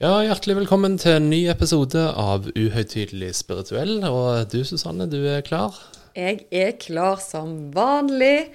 Ja, 0.00 0.22
Hjertelig 0.24 0.54
velkommen 0.56 0.94
til 0.96 1.12
en 1.18 1.26
ny 1.28 1.42
episode 1.52 2.00
av 2.16 2.46
Uhøytidelig 2.56 3.34
spirituell. 3.36 3.98
Og 4.08 4.46
du 4.48 4.62
Susanne, 4.64 5.04
du 5.04 5.18
er 5.28 5.42
klar? 5.44 5.76
Jeg 6.16 6.46
er 6.48 6.70
klar 6.80 7.20
som 7.20 7.68
vanlig. 7.74 8.48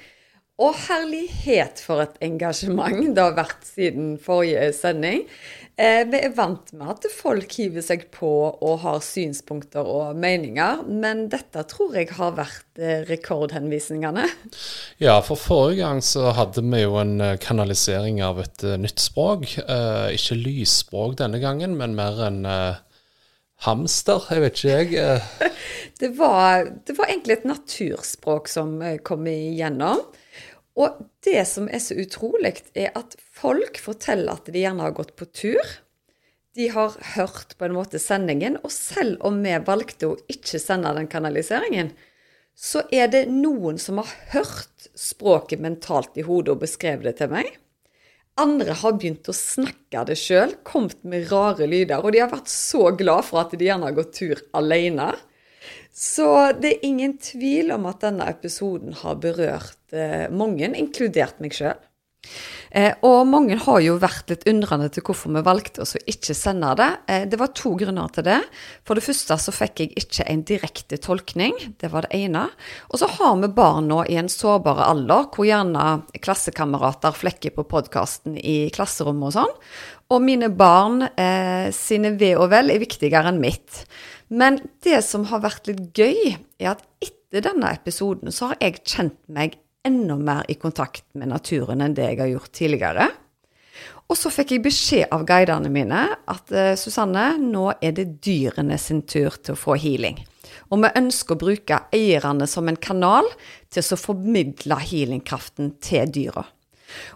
Og 0.55 0.71
herlighet 0.85 1.81
for 1.83 1.99
et 2.05 2.15
engasjement 2.23 3.09
det 3.11 3.19
har 3.19 3.33
vært 3.35 3.65
siden 3.67 4.13
forrige 4.23 4.69
sending. 4.77 5.25
Eh, 5.75 6.05
vi 6.07 6.21
er 6.23 6.31
vant 6.31 6.69
med 6.71 6.93
at 6.93 7.07
folk 7.11 7.51
hiver 7.57 7.83
seg 7.83 8.05
på 8.15 8.29
og 8.53 8.77
har 8.85 9.01
synspunkter 9.03 9.83
og 9.83 10.15
meninger, 10.15 10.85
men 10.87 11.25
dette 11.33 11.65
tror 11.67 11.97
jeg 11.99 12.13
har 12.15 12.37
vært 12.37 12.79
eh, 12.79 13.03
rekordhenvisningene. 13.09 14.29
Ja, 15.03 15.17
for 15.19 15.35
forrige 15.35 15.81
gang 15.83 15.99
så 15.99 16.31
hadde 16.39 16.63
vi 16.63 16.85
jo 16.85 16.95
en 17.03 17.19
eh, 17.19 17.35
kanalisering 17.43 18.23
av 18.23 18.39
et 18.45 18.63
uh, 18.63 18.77
nytt 18.79 19.03
språk. 19.03 19.57
Uh, 19.67 20.07
ikke 20.15 20.39
lysspråk 20.39 21.19
denne 21.19 21.43
gangen, 21.43 21.75
men 21.75 21.99
mer 21.99 22.23
en 22.31 22.45
uh, 22.47 22.79
hamster, 23.67 24.23
jeg 24.31 24.47
vet 24.47 24.63
ikke 24.63 24.77
jeg. 24.79 25.23
det, 25.99 26.15
var, 26.15 26.71
det 26.87 26.95
var 26.95 27.11
egentlig 27.11 27.41
et 27.41 27.49
naturspråk 27.51 28.47
som 28.47 28.77
kom 29.03 29.27
igjennom. 29.27 30.07
Og 30.75 30.99
det 31.23 31.41
som 31.47 31.69
er 31.71 31.79
så 31.79 31.95
utrolig, 31.95 32.57
er 32.75 32.91
at 32.99 33.15
folk 33.35 33.79
forteller 33.79 34.35
at 34.35 34.49
de 34.51 34.63
gjerne 34.65 34.83
har 34.83 34.95
gått 34.97 35.15
på 35.15 35.27
tur. 35.31 35.75
De 36.55 36.67
har 36.71 36.95
hørt 37.15 37.55
på 37.57 37.67
en 37.67 37.75
måte 37.75 37.99
sendingen, 37.99 38.57
og 38.63 38.71
selv 38.71 39.23
om 39.27 39.41
vi 39.43 39.55
valgte 39.67 40.11
å 40.11 40.17
ikke 40.31 40.59
sende 40.59 40.91
den 40.95 41.07
kanaliseringen, 41.11 41.93
så 42.55 42.85
er 42.95 43.09
det 43.11 43.25
noen 43.27 43.79
som 43.81 43.99
har 43.99 44.11
hørt 44.31 44.87
språket 44.95 45.59
mentalt 45.63 46.15
i 46.15 46.23
hodet 46.23 46.53
og 46.55 46.61
beskrevet 46.63 47.09
det 47.09 47.17
til 47.19 47.33
meg. 47.33 47.49
Andre 48.39 48.75
har 48.75 48.95
begynt 48.99 49.27
å 49.31 49.35
snakke 49.35 50.03
det 50.07 50.17
sjøl, 50.19 50.57
kommet 50.67 50.99
med 51.07 51.29
rare 51.31 51.67
lyder, 51.71 52.03
og 52.03 52.11
de 52.11 52.19
har 52.23 52.31
vært 52.31 52.51
så 52.51 52.89
glad 52.95 53.27
for 53.27 53.43
at 53.43 53.55
de 53.55 53.67
gjerne 53.67 53.87
har 53.87 53.95
gått 53.95 54.15
tur 54.17 54.41
alene. 54.55 55.13
Så 55.95 56.27
det 56.59 56.73
er 56.73 56.87
ingen 56.87 57.17
tvil 57.23 57.71
om 57.75 57.87
at 57.89 58.03
denne 58.03 58.27
episoden 58.31 58.95
har 58.99 59.19
berørt 59.23 59.95
eh, 59.95 60.27
mange, 60.31 60.67
inkludert 60.75 61.39
meg 61.43 61.55
sjøl. 61.55 61.77
Eh, 62.75 62.91
og 63.07 63.21
mange 63.29 63.55
har 63.61 63.79
jo 63.85 63.95
vært 64.01 64.31
litt 64.33 64.43
undrende 64.51 64.89
til 64.91 65.05
hvorfor 65.05 65.31
vi 65.31 65.43
valgte 65.45 65.83
oss 65.85 65.95
å 65.95 66.01
ikke 66.11 66.35
sende 66.35 66.73
det. 66.75 66.89
Eh, 67.07 67.23
det 67.31 67.39
var 67.39 67.53
to 67.55 67.71
grunner 67.79 68.11
til 68.11 68.25
det. 68.27 68.41
For 68.83 68.97
det 68.97 69.05
første 69.05 69.37
så 69.39 69.53
fikk 69.55 69.83
jeg 69.83 69.93
ikke 70.01 70.27
en 70.31 70.43
direkte 70.47 70.99
tolkning. 70.99 71.55
Det 71.79 71.91
var 71.93 72.07
det 72.07 72.19
ene. 72.25 72.47
Og 72.91 72.99
så 72.99 73.09
har 73.15 73.37
vi 73.39 73.51
barn 73.55 73.87
nå 73.91 74.01
i 74.11 74.17
en 74.19 74.31
sårbar 74.31 74.83
alder, 74.89 75.29
hvor 75.31 75.47
gjerne 75.47 75.85
klassekamerater 76.19 77.15
flekker 77.15 77.55
på 77.55 77.67
podkasten 77.71 78.35
i 78.41 78.65
klasserommet 78.75 79.31
og 79.31 79.37
sånn. 79.37 79.55
Og 80.11 80.21
mine 80.21 80.51
barn 80.53 81.07
eh, 81.07 81.71
sine 81.73 82.13
ve 82.19 82.35
og 82.37 82.51
vel 82.51 82.75
er 82.75 82.83
viktigere 82.83 83.31
enn 83.31 83.39
mitt. 83.41 83.85
Men 84.35 84.59
det 84.83 84.99
som 85.05 85.27
har 85.29 85.43
vært 85.45 85.69
litt 85.69 85.95
gøy, 85.95 86.35
er 86.59 86.73
at 86.73 86.83
etter 87.03 87.45
denne 87.45 87.71
episoden 87.75 88.33
så 88.35 88.51
har 88.51 88.59
jeg 88.63 88.81
kjent 88.83 89.19
meg 89.31 89.59
enda 89.85 90.17
mer 90.19 90.47
i 90.49 90.57
kontakt 90.59 91.05
med 91.15 91.31
naturen 91.31 91.83
enn 91.85 91.95
det 91.95 92.09
jeg 92.09 92.21
har 92.23 92.31
gjort 92.33 92.55
tidligere. 92.57 93.07
Og 94.05 94.17
så 94.19 94.29
fikk 94.29 94.53
jeg 94.53 94.63
beskjed 94.65 95.13
av 95.13 95.23
guidene 95.25 95.69
mine 95.73 96.01
at 96.29 96.51
uh, 96.53 96.73
Susanne, 96.77 97.35
nå 97.41 97.71
er 97.81 97.95
det 97.97 98.19
dyrene 98.25 98.77
sin 98.81 99.01
tur 99.09 99.33
til 99.41 99.55
å 99.55 99.59
få 99.59 99.77
healing. 99.81 100.19
Og 100.69 100.83
vi 100.83 100.91
ønsker 100.99 101.35
å 101.35 101.41
bruke 101.41 101.79
eierne 101.95 102.47
som 102.49 102.69
en 102.69 102.77
kanal 102.77 103.27
til 103.73 103.81
å 103.81 103.99
formidle 103.99 104.77
healingkraften 104.81 105.73
til 105.83 106.11
dyra. 106.13 106.45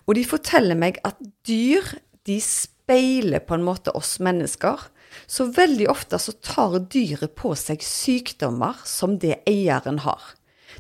Og 0.08 0.18
de 0.18 0.26
forteller 0.28 0.78
meg 0.80 0.98
at 1.08 1.20
dyr 1.48 1.86
de 2.28 2.40
speiler 2.42 3.44
på 3.46 3.58
en 3.58 3.66
måte 3.66 3.94
oss 3.98 4.18
mennesker. 4.24 4.82
Så 5.28 5.50
veldig 5.56 5.90
ofte 5.92 6.20
så 6.22 6.34
tar 6.46 6.80
dyret 6.92 7.36
på 7.40 7.54
seg 7.58 7.84
sykdommer 7.86 8.78
som 8.88 9.18
det 9.22 9.42
eieren 9.50 10.02
har. 10.06 10.22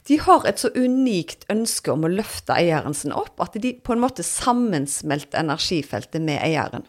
De 0.07 0.19
har 0.22 0.45
et 0.47 0.62
så 0.62 0.72
unikt 0.75 1.45
ønske 1.51 1.91
om 1.91 2.06
å 2.06 2.12
løfte 2.12 2.56
eieren 2.56 2.95
sin 2.97 3.13
opp 3.16 3.41
at 3.44 3.57
de 3.62 3.73
på 3.84 3.95
en 3.95 4.03
måte 4.03 4.25
sammensmelter 4.25 5.41
energifeltet 5.41 6.23
med 6.23 6.41
eieren. 6.45 6.85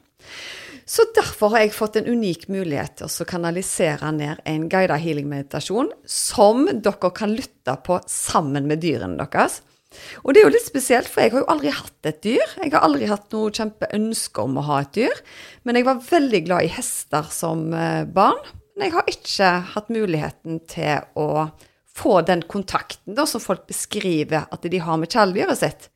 Så 0.91 1.05
derfor 1.15 1.53
har 1.55 1.63
jeg 1.63 1.75
fått 1.77 2.01
en 2.01 2.09
unik 2.11 2.49
mulighet 2.51 2.97
til 2.99 3.07
å 3.07 3.27
kanalisere 3.29 4.11
ned 4.17 4.41
en 4.49 4.65
guided 4.71 4.99
healing-meditasjon 4.99 5.93
som 6.09 6.65
dere 6.67 7.11
kan 7.15 7.35
lytte 7.37 7.77
på 7.87 8.01
sammen 8.11 8.67
med 8.67 8.83
dyrene 8.83 9.21
deres. 9.21 9.61
Og 10.23 10.33
det 10.33 10.43
er 10.43 10.47
jo 10.47 10.55
litt 10.55 10.67
spesielt, 10.67 11.09
for 11.11 11.25
jeg 11.25 11.35
har 11.35 11.43
jo 11.43 11.51
aldri 11.51 11.73
hatt 11.75 12.09
et 12.09 12.21
dyr. 12.23 12.55
Jeg 12.63 12.73
har 12.75 12.85
aldri 12.87 13.09
hatt 13.11 13.33
noe 13.35 13.51
kjempeønske 13.55 14.45
om 14.45 14.61
å 14.61 14.67
ha 14.69 14.83
et 14.85 14.93
dyr. 14.97 15.23
Men 15.67 15.79
jeg 15.79 15.89
var 15.89 16.05
veldig 16.07 16.43
glad 16.47 16.67
i 16.67 16.75
hester 16.75 17.27
som 17.35 17.71
eh, 17.75 18.05
barn. 18.07 18.39
Men 18.77 18.87
jeg 18.87 18.97
har 18.97 19.11
ikke 19.11 19.55
hatt 19.75 19.91
muligheten 19.93 20.63
til 20.71 21.03
å 21.19 21.49
få 21.91 22.21
den 22.25 22.45
kontakten 22.49 23.17
da, 23.19 23.27
som 23.27 23.43
folk 23.43 23.67
beskriver 23.69 24.47
at 24.47 24.63
de 24.63 24.79
har 24.81 25.01
med 25.01 25.11
kjæledyret 25.11 25.61
sitt. 25.61 25.91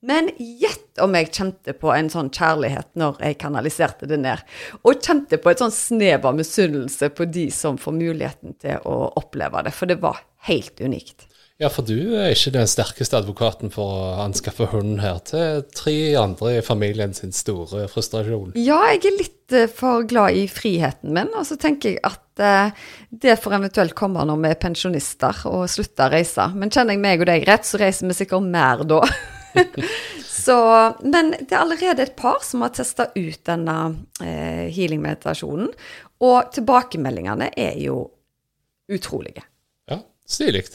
Men 0.00 0.30
gjett 0.38 0.96
om 1.04 1.12
jeg 1.12 1.28
kjente 1.36 1.74
på 1.76 1.90
en 1.92 2.08
sånn 2.08 2.30
kjærlighet 2.32 2.94
når 2.96 3.18
jeg 3.20 3.36
kanaliserte 3.42 4.08
det 4.08 4.16
ned. 4.22 4.40
Og 4.80 5.02
kjente 5.04 5.36
på 5.36 5.52
et 5.52 5.60
sånn 5.60 5.74
snev 5.74 6.24
av 6.24 6.38
misunnelse 6.38 7.10
på 7.12 7.26
de 7.28 7.50
som 7.52 7.76
får 7.80 7.98
muligheten 7.98 8.56
til 8.62 8.80
å 8.88 9.10
oppleve 9.20 9.66
det. 9.66 9.74
For 9.76 9.90
det 9.90 9.98
var 10.00 10.22
helt 10.48 10.80
unikt. 10.80 11.26
Ja, 11.60 11.68
for 11.68 11.84
du 11.84 12.14
er 12.16 12.30
ikke 12.32 12.54
den 12.54 12.68
sterkeste 12.70 13.18
advokaten 13.18 13.68
for 13.74 13.92
å 13.92 14.04
anskaffe 14.22 14.70
hund 14.72 15.02
her, 15.02 15.18
til 15.28 15.60
tre 15.76 15.96
andre 16.16 16.54
i 16.56 16.62
familien 16.64 17.12
sin 17.12 17.34
store 17.36 17.84
frustrasjon. 17.92 18.54
Ja, 18.56 18.78
jeg 18.94 19.02
er 19.10 19.18
litt 19.18 19.56
uh, 19.58 19.66
for 19.68 20.06
glad 20.08 20.38
i 20.40 20.46
friheten 20.48 21.12
min, 21.12 21.28
og 21.36 21.44
så 21.44 21.58
tenker 21.60 21.92
jeg 21.92 22.00
at 22.08 22.40
uh, 22.40 22.88
det 23.12 23.36
får 23.42 23.58
eventuelt 23.58 23.96
komme 23.98 24.24
når 24.24 24.40
vi 24.40 24.54
er 24.54 24.62
pensjonister 24.64 25.44
og 25.52 25.68
slutter 25.68 26.08
å 26.08 26.16
reise. 26.16 26.48
Men 26.56 26.72
kjenner 26.72 26.96
jeg 26.96 27.04
meg 27.04 27.20
og 27.20 27.28
deg 27.28 27.44
rett, 27.52 27.68
så 27.68 27.84
reiser 27.84 28.08
vi 28.08 28.16
sikkert 28.22 28.48
mer 28.56 28.88
da. 28.88 29.04
så, 30.46 30.58
men 31.04 31.34
det 31.36 31.52
er 31.52 31.60
allerede 31.60 32.08
et 32.08 32.16
par 32.16 32.40
som 32.46 32.64
har 32.64 32.72
testa 32.72 33.10
ut 33.12 33.40
denne 33.52 33.80
uh, 34.24 34.66
healing-meditasjonen, 34.72 35.74
og 36.24 36.54
tilbakemeldingene 36.56 37.52
er 37.52 37.76
jo 37.84 38.06
utrolige. 38.88 39.44
Ja, 39.92 40.06
stilig. 40.24 40.70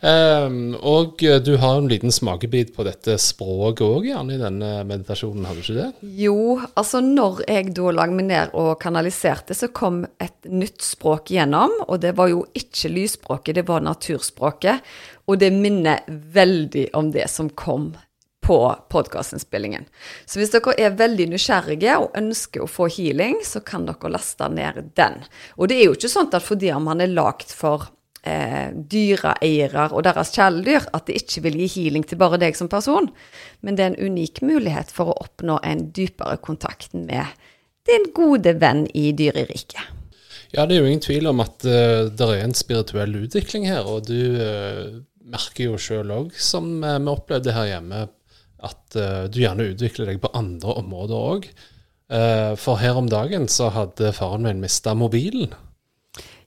Um, 0.00 0.74
og 0.80 1.22
du 1.44 1.52
har 1.60 1.78
en 1.78 1.88
liten 1.90 2.12
smakebit 2.14 2.74
på 2.76 2.86
dette 2.86 3.18
språket 3.20 3.84
òg, 3.86 4.08
gjerne 4.08 4.36
i 4.36 4.40
denne 4.40 4.72
meditasjonen, 4.88 5.46
har 5.48 5.56
du 5.56 5.62
ikke 5.62 5.78
det? 5.78 5.88
Jo, 6.22 6.58
altså 6.78 7.02
når 7.04 7.44
jeg 7.48 7.74
da 7.76 7.92
lag 7.94 8.14
meg 8.14 8.28
ned 8.30 8.56
og 8.58 8.74
kanaliserte, 8.82 9.56
så 9.56 9.70
kom 9.74 10.02
et 10.22 10.48
nytt 10.48 10.82
språk 10.84 11.32
gjennom. 11.34 11.74
Og 11.88 12.00
det 12.02 12.14
var 12.18 12.32
jo 12.32 12.44
ikke 12.58 12.92
lysspråket, 12.92 13.60
det 13.60 13.68
var 13.68 13.84
naturspråket. 13.84 14.84
Og 15.28 15.40
det 15.40 15.52
minner 15.54 16.04
veldig 16.08 16.88
om 16.96 17.10
det 17.12 17.28
som 17.30 17.50
kom 17.50 17.92
på 18.48 18.58
podkastinnspillingen. 18.88 19.84
Så 20.24 20.40
hvis 20.40 20.54
dere 20.54 20.72
er 20.80 20.96
veldig 20.96 21.26
nysgjerrige 21.34 21.98
og 22.00 22.14
ønsker 22.16 22.64
å 22.64 22.70
få 22.70 22.86
healing, 22.94 23.42
så 23.44 23.60
kan 23.60 23.84
dere 23.84 24.12
laste 24.14 24.48
ned 24.48 24.94
den. 24.96 25.20
Og 25.60 25.68
det 25.68 25.76
er 25.76 25.90
jo 25.90 25.96
ikke 25.98 26.08
sånn 26.08 26.30
at 26.32 26.46
fordi 26.46 26.70
om 26.72 26.88
man 26.88 27.04
er 27.04 27.12
lagd 27.12 27.52
for 27.52 27.90
eh, 28.26 28.70
dyreeiere 28.72 29.88
og 29.92 30.04
deres 30.06 30.32
kjæledyr 30.34 30.88
at 30.96 31.06
det 31.08 31.18
ikke 31.22 31.44
vil 31.46 31.58
gi 31.62 31.68
healing 31.76 32.06
til 32.08 32.20
bare 32.20 32.40
deg 32.40 32.56
som 32.58 32.70
person, 32.70 33.10
men 33.60 33.78
det 33.78 33.84
er 33.84 33.92
en 33.92 34.12
unik 34.12 34.42
mulighet 34.46 34.92
for 34.94 35.12
å 35.12 35.18
oppnå 35.24 35.60
en 35.66 35.88
dypere 35.94 36.38
kontakt 36.42 36.94
med 36.94 37.26
din 37.88 38.10
gode 38.16 38.54
venn 38.60 38.86
i 38.96 39.10
dyreriket. 39.16 39.94
Ja, 40.52 40.64
det 40.64 40.76
er 40.76 40.80
jo 40.80 40.88
ingen 40.88 41.04
tvil 41.04 41.28
om 41.28 41.42
at 41.44 41.64
uh, 41.68 41.72
eh, 41.72 42.04
det 42.08 42.28
er 42.32 42.44
en 42.44 42.56
spirituell 42.56 43.16
utvikling 43.20 43.66
her, 43.68 43.88
og 43.88 44.08
du 44.08 44.38
uh, 44.40 45.00
merker 45.28 45.68
jo 45.68 45.80
sjøl 45.80 46.12
òg, 46.14 46.30
som 46.40 46.78
uh, 46.80 46.96
vi 46.96 47.12
opplevde 47.12 47.52
her 47.56 47.74
hjemme, 47.74 48.06
at 48.58 48.96
du 49.30 49.36
gjerne 49.38 49.68
utvikler 49.70 50.08
deg 50.10 50.16
på 50.18 50.32
andre 50.34 50.72
områder 50.80 51.26
òg. 51.30 51.44
for 52.58 52.80
her 52.80 52.96
om 52.98 53.06
dagen 53.06 53.44
så 53.46 53.68
hadde 53.70 54.10
faren 54.16 54.42
min 54.42 54.58
mista 54.58 54.96
mobilen. 54.98 55.52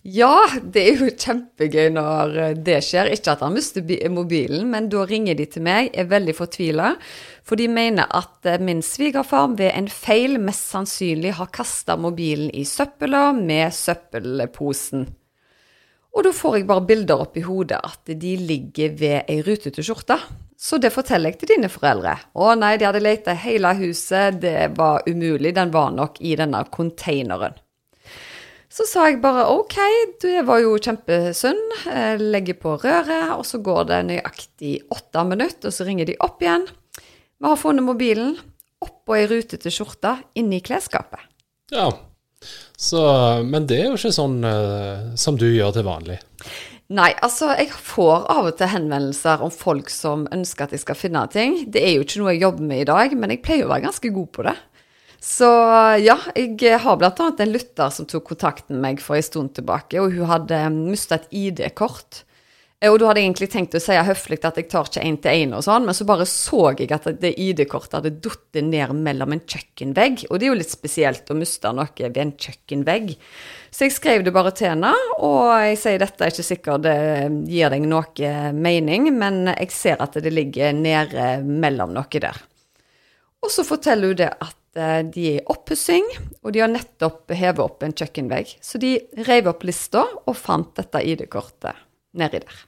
Ja, 0.01 0.47
det 0.57 0.81
er 0.81 1.01
jo 1.03 1.11
kjempegøy 1.13 1.91
når 1.93 2.31
eh, 2.41 2.55
det 2.57 2.79
skjer. 2.87 3.11
Ikke 3.13 3.35
at 3.35 3.43
han 3.45 3.53
mister 3.53 3.85
mobilen, 4.09 4.65
men 4.73 4.89
da 4.89 5.03
ringer 5.05 5.37
de 5.37 5.45
til 5.45 5.61
meg, 5.67 5.91
er 5.93 6.09
veldig 6.09 6.33
fortvila. 6.39 6.95
For 7.45 7.59
de 7.61 7.67
mener 7.69 8.09
at 8.09 8.49
eh, 8.49 8.57
min 8.57 8.81
svigerfar 8.81 9.53
ved 9.59 9.69
en 9.75 9.91
feil 9.93 10.39
mest 10.41 10.73
sannsynlig 10.73 11.35
har 11.37 11.53
kasta 11.53 11.99
mobilen 12.01 12.49
i 12.49 12.65
søpla 12.65 13.29
med 13.37 13.69
søppelposen. 13.77 15.05
Og 16.11 16.25
da 16.25 16.33
får 16.35 16.57
jeg 16.57 16.69
bare 16.73 16.87
bilder 16.89 17.21
opp 17.21 17.37
i 17.37 17.45
hodet 17.45 17.77
at 17.77 18.09
de 18.19 18.35
ligger 18.41 18.97
ved 18.97 19.29
ei 19.29 19.39
rutete 19.45 19.85
skjorte. 19.85 20.17
Så 20.57 20.81
det 20.81 20.91
forteller 20.93 21.29
jeg 21.29 21.43
til 21.43 21.55
dine 21.55 21.69
foreldre. 21.71 22.17
Å 22.33 22.55
nei, 22.57 22.73
de 22.77 22.89
hadde 22.89 23.05
leita 23.05 23.37
hele 23.37 23.77
huset, 23.77 24.41
det 24.41 24.73
var 24.77 25.05
umulig, 25.05 25.53
den 25.55 25.71
var 25.73 25.93
nok 25.93 26.17
i 26.25 26.35
denne 26.41 26.65
containeren. 26.73 27.53
Så 28.71 28.85
sa 28.87 29.09
jeg 29.09 29.19
bare 29.23 29.49
OK, 29.51 29.75
det 30.23 30.45
var 30.47 30.61
jo 30.63 30.77
kjempesunn. 30.79 31.59
Legger 32.21 32.55
på 32.61 32.77
røret, 32.79 33.33
og 33.35 33.43
så 33.47 33.59
går 33.59 33.89
det 33.89 33.99
nøyaktig 34.07 34.77
åtte 34.95 35.25
minutter, 35.27 35.67
og 35.67 35.75
så 35.75 35.87
ringer 35.87 36.07
de 36.07 36.15
opp 36.23 36.39
igjen. 36.43 36.63
Vi 37.41 37.49
har 37.49 37.59
funnet 37.59 37.83
mobilen 37.83 38.37
oppå 38.81 39.17
ei 39.17 39.27
rutete 39.29 39.69
skjorte 39.73 40.15
inni 40.39 40.61
klesskapet. 40.63 41.19
Ja. 41.73 41.89
Så, 42.77 43.01
men 43.45 43.67
det 43.69 43.77
er 43.77 43.89
jo 43.91 43.99
ikke 43.99 44.13
sånn 44.15 44.39
uh, 44.45 45.11
som 45.19 45.37
du 45.37 45.49
gjør 45.51 45.75
til 45.75 45.85
vanlig. 45.85 46.17
Nei, 46.91 47.11
altså 47.23 47.53
jeg 47.53 47.69
får 47.71 48.25
av 48.33 48.49
og 48.49 48.55
til 48.59 48.71
henvendelser 48.71 49.43
om 49.45 49.51
folk 49.53 49.91
som 49.93 50.25
ønsker 50.33 50.65
at 50.65 50.73
jeg 50.75 50.83
skal 50.83 50.97
finne 50.99 51.21
ting. 51.31 51.61
Det 51.71 51.83
er 51.83 51.93
jo 51.95 52.07
ikke 52.07 52.23
noe 52.23 52.33
jeg 52.33 52.43
jobber 52.43 52.67
med 52.71 52.83
i 52.83 52.89
dag, 52.89 53.13
men 53.19 53.31
jeg 53.35 53.43
pleier 53.45 53.67
å 53.67 53.71
være 53.71 53.85
ganske 53.85 54.11
god 54.15 54.31
på 54.35 54.47
det. 54.47 54.55
Så 55.21 55.45
ja, 56.01 56.17
jeg 56.33 56.79
har 56.81 56.97
bl.a. 56.97 57.13
en 57.13 57.53
lytter 57.53 57.93
som 57.93 58.07
tok 58.09 58.31
kontakten 58.31 58.79
med 58.79 58.81
meg 58.87 59.01
for 59.05 59.19
en 59.19 59.25
stund 59.25 59.53
tilbake, 59.53 60.01
og 60.01 60.15
hun 60.15 60.25
hadde 60.31 60.63
mista 60.73 61.19
et 61.19 61.27
ID-kort. 61.29 62.23
Eh, 62.81 62.89
Og 62.89 62.97
da 62.97 63.11
hadde 63.11 63.21
jeg 63.21 63.27
egentlig 63.29 63.49
tenkt 63.53 63.75
å 63.77 63.81
si 63.83 63.93
høflig 63.93 64.39
at 64.41 64.57
jeg 64.57 64.65
tar 64.71 64.87
ikke 64.89 65.03
én 65.05 65.19
til 65.21 65.43
én 65.43 65.53
og 65.53 65.61
sånn, 65.61 65.85
men 65.85 65.93
så 65.93 66.07
bare 66.09 66.25
så 66.25 66.71
jeg 66.73 66.89
at 66.95 67.05
det 67.21 67.35
ID-kortet 67.37 67.99
hadde 67.99 68.15
falt 68.25 68.57
ned 68.65 68.95
mellom 68.97 69.35
en 69.35 69.43
kjøkkenvegg, 69.45 70.23
og 70.31 70.39
det 70.39 70.47
er 70.47 70.49
jo 70.49 70.57
litt 70.57 70.73
spesielt 70.73 71.29
å 71.29 71.37
miste 71.37 71.69
noe 71.69 71.93
ved 72.01 72.17
en 72.17 72.31
kjøkkenvegg. 72.33 73.11
Så 73.69 73.85
jeg 73.85 73.93
skrev 73.93 74.25
det 74.25 74.33
bare 74.33 74.51
til 74.57 74.71
henne, 74.73 74.95
og 75.21 75.51
jeg 75.61 75.77
sier 75.83 76.01
dette 76.01 76.25
er 76.25 76.33
ikke 76.33 76.47
sikkert 76.49 76.87
det 76.87 76.97
gir 77.45 77.69
deg 77.69 77.85
noe 77.85 78.31
mening, 78.57 79.11
men 79.13 79.53
jeg 79.53 79.69
ser 79.69 80.01
at 80.01 80.17
det 80.17 80.33
ligger 80.33 80.73
nede 80.73 81.35
mellom 81.45 81.93
noe 81.93 82.09
der. 82.25 82.41
Og 83.45 83.53
så 83.53 83.61
forteller 83.65 84.09
hun 84.09 84.19
det 84.23 84.31
at 84.33 84.57
de 84.73 85.23
er 85.33 85.37
i 85.37 85.45
oppussing, 85.51 86.05
og 86.43 86.53
de 86.55 86.61
har 86.63 86.71
nettopp 86.71 87.31
hevet 87.35 87.59
opp 87.63 87.83
en 87.83 87.93
kjøkkenvegg. 87.93 88.53
Så 88.63 88.79
de 88.81 88.93
rev 89.27 89.49
opp 89.51 89.65
lista 89.67 90.05
og 90.25 90.35
fant 90.39 90.71
dette 90.79 91.01
ID-kortet 91.03 91.75
nedi 92.17 92.39
der. 92.45 92.61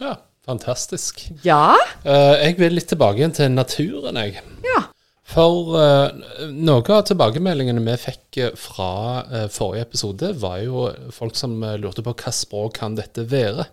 Ja, 0.00 0.16
fantastisk. 0.46 1.22
Ja, 1.46 1.76
Eh, 2.04 2.34
jeg 2.44 2.58
vil 2.58 2.74
litt 2.76 2.90
tilbake 2.90 3.22
igjen 3.22 3.32
til 3.32 3.54
naturen, 3.54 4.18
jeg. 4.20 4.42
ja. 4.66 4.82
For 5.24 5.78
eh, 5.80 6.48
noe 6.52 6.82
av 6.92 7.06
tilbakemeldingene 7.08 7.80
vi 7.86 7.94
fikk 7.96 8.36
eh, 8.42 8.50
fra 8.60 9.22
eh, 9.24 9.46
forrige 9.48 9.86
episode, 9.86 10.34
var 10.42 10.58
jo 10.60 10.90
folk 11.16 11.38
som 11.38 11.54
eh, 11.64 11.78
lurte 11.80 12.04
på 12.04 12.12
hva 12.12 12.32
språk 12.34 12.76
kan 12.82 12.98
dette 12.98 13.24
være. 13.30 13.64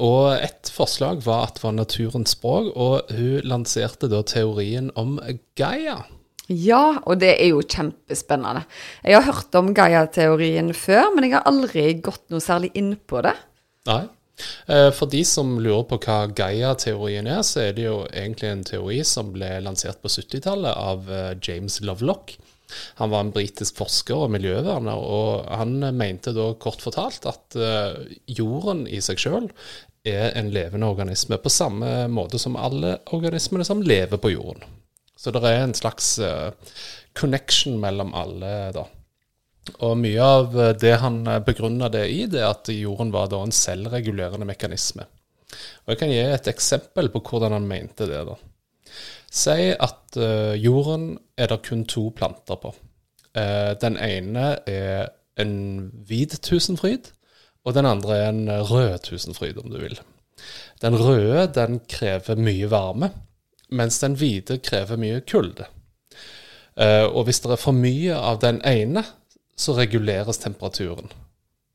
Og 0.00 0.30
et 0.38 0.70
forslag 0.72 1.20
var 1.26 1.44
at 1.50 1.58
det 1.58 1.64
var 1.66 1.76
naturens 1.76 2.32
språk, 2.32 2.70
og 2.72 3.12
hun 3.12 3.44
lanserte 3.44 4.08
da 4.08 4.22
teorien 4.24 4.88
om 4.96 5.18
Gaia. 5.60 5.98
Ja, 6.50 6.98
og 7.06 7.20
det 7.22 7.36
er 7.36 7.52
jo 7.52 7.62
kjempespennende. 7.62 8.64
Jeg 9.06 9.20
har 9.20 9.28
hørt 9.28 9.54
om 9.58 9.70
Gaia-teorien 9.76 10.72
før, 10.74 11.12
men 11.14 11.28
jeg 11.28 11.36
har 11.36 11.46
aldri 11.46 11.84
gått 12.02 12.24
noe 12.32 12.42
særlig 12.42 12.72
inn 12.78 12.96
på 13.06 13.22
det. 13.22 13.36
Nei. 13.86 14.02
Eh, 14.66 14.88
For 14.96 15.10
de 15.10 15.20
som 15.28 15.58
lurer 15.62 15.84
på 15.86 16.00
hva 16.02 16.24
Gaia-teorien 16.26 17.28
er, 17.30 17.42
så 17.46 17.66
er 17.68 17.76
det 17.76 17.86
jo 17.86 18.00
egentlig 18.08 18.50
en 18.50 18.64
teori 18.66 19.02
som 19.06 19.30
ble 19.34 19.52
lansert 19.62 20.00
på 20.02 20.10
70-tallet 20.10 20.74
av 20.74 21.12
eh, 21.12 21.34
James 21.38 21.78
Lovelock. 21.86 22.34
Han 23.02 23.10
var 23.14 23.24
en 23.24 23.32
britisk 23.34 23.78
forsker 23.78 24.26
og 24.26 24.34
miljøverner, 24.34 24.98
og 24.98 25.46
han 25.54 25.78
mente 25.98 26.34
da 26.34 26.52
kort 26.58 26.82
fortalt 26.82 27.26
at 27.30 27.58
eh, 27.58 28.18
jorden 28.40 28.86
i 28.90 29.02
seg 29.04 29.22
sjøl 29.22 29.50
er 30.06 30.32
en 30.38 30.50
levende 30.54 30.88
organisme, 30.88 31.38
på 31.38 31.52
samme 31.52 32.08
måte 32.08 32.40
som 32.40 32.56
alle 32.56 32.96
organismene 33.14 33.66
som 33.68 33.82
lever 33.84 34.18
på 34.18 34.32
jorden. 34.32 34.79
Så 35.20 35.32
det 35.34 35.42
er 35.44 35.66
en 35.66 35.76
slags 35.76 36.14
eh, 36.24 36.50
connection 37.18 37.76
mellom 37.82 38.14
alle, 38.16 38.54
da. 38.72 38.86
Og 39.84 39.98
mye 40.00 40.24
av 40.24 40.56
eh, 40.56 40.74
det 40.80 40.94
han 41.02 41.22
begrunna 41.46 41.90
det 41.92 42.06
i, 42.08 42.22
det 42.30 42.40
er 42.40 42.54
at 42.54 42.70
jorden 42.72 43.12
var 43.12 43.28
da 43.32 43.42
en 43.44 43.54
selvregulerende 43.54 44.48
mekanisme. 44.48 45.04
Og 45.84 45.92
Jeg 45.92 46.00
kan 46.00 46.12
gi 46.12 46.22
et 46.22 46.48
eksempel 46.50 47.10
på 47.12 47.22
hvordan 47.26 47.58
han 47.58 47.68
mente 47.68 48.08
det. 48.08 48.22
da. 48.28 48.38
Si 49.30 49.70
at 49.70 50.18
eh, 50.18 50.56
jorden 50.58 51.14
er 51.38 51.52
det 51.52 51.62
kun 51.68 51.84
to 51.86 52.08
planter 52.16 52.58
på. 52.58 52.74
Eh, 53.36 53.72
den 53.80 53.98
ene 54.02 54.56
er 54.66 55.12
en 55.38 55.54
hvit 56.08 56.40
tusenfryd, 56.42 57.12
og 57.64 57.76
den 57.76 57.86
andre 57.86 58.16
er 58.16 58.28
en 58.32 58.48
rød 58.48 58.98
tusenfryd, 59.06 59.60
om 59.62 59.70
du 59.70 59.78
vil. 59.78 59.98
Den 60.82 60.96
røde 60.96 61.46
den 61.54 61.80
krever 61.88 62.40
mye 62.40 62.70
varme, 62.72 63.10
mens 63.70 64.00
den 64.02 64.16
hvite 64.18 64.58
krever 64.64 65.00
mye 65.00 65.22
kulde. 65.26 65.66
Eh, 66.76 67.06
og 67.06 67.26
hvis 67.26 67.42
det 67.44 67.54
er 67.54 67.60
for 67.60 67.76
mye 67.76 68.16
av 68.16 68.40
den 68.44 68.60
ene, 68.66 69.04
så 69.60 69.74
reguleres 69.76 70.40
temperaturen. 70.40 71.10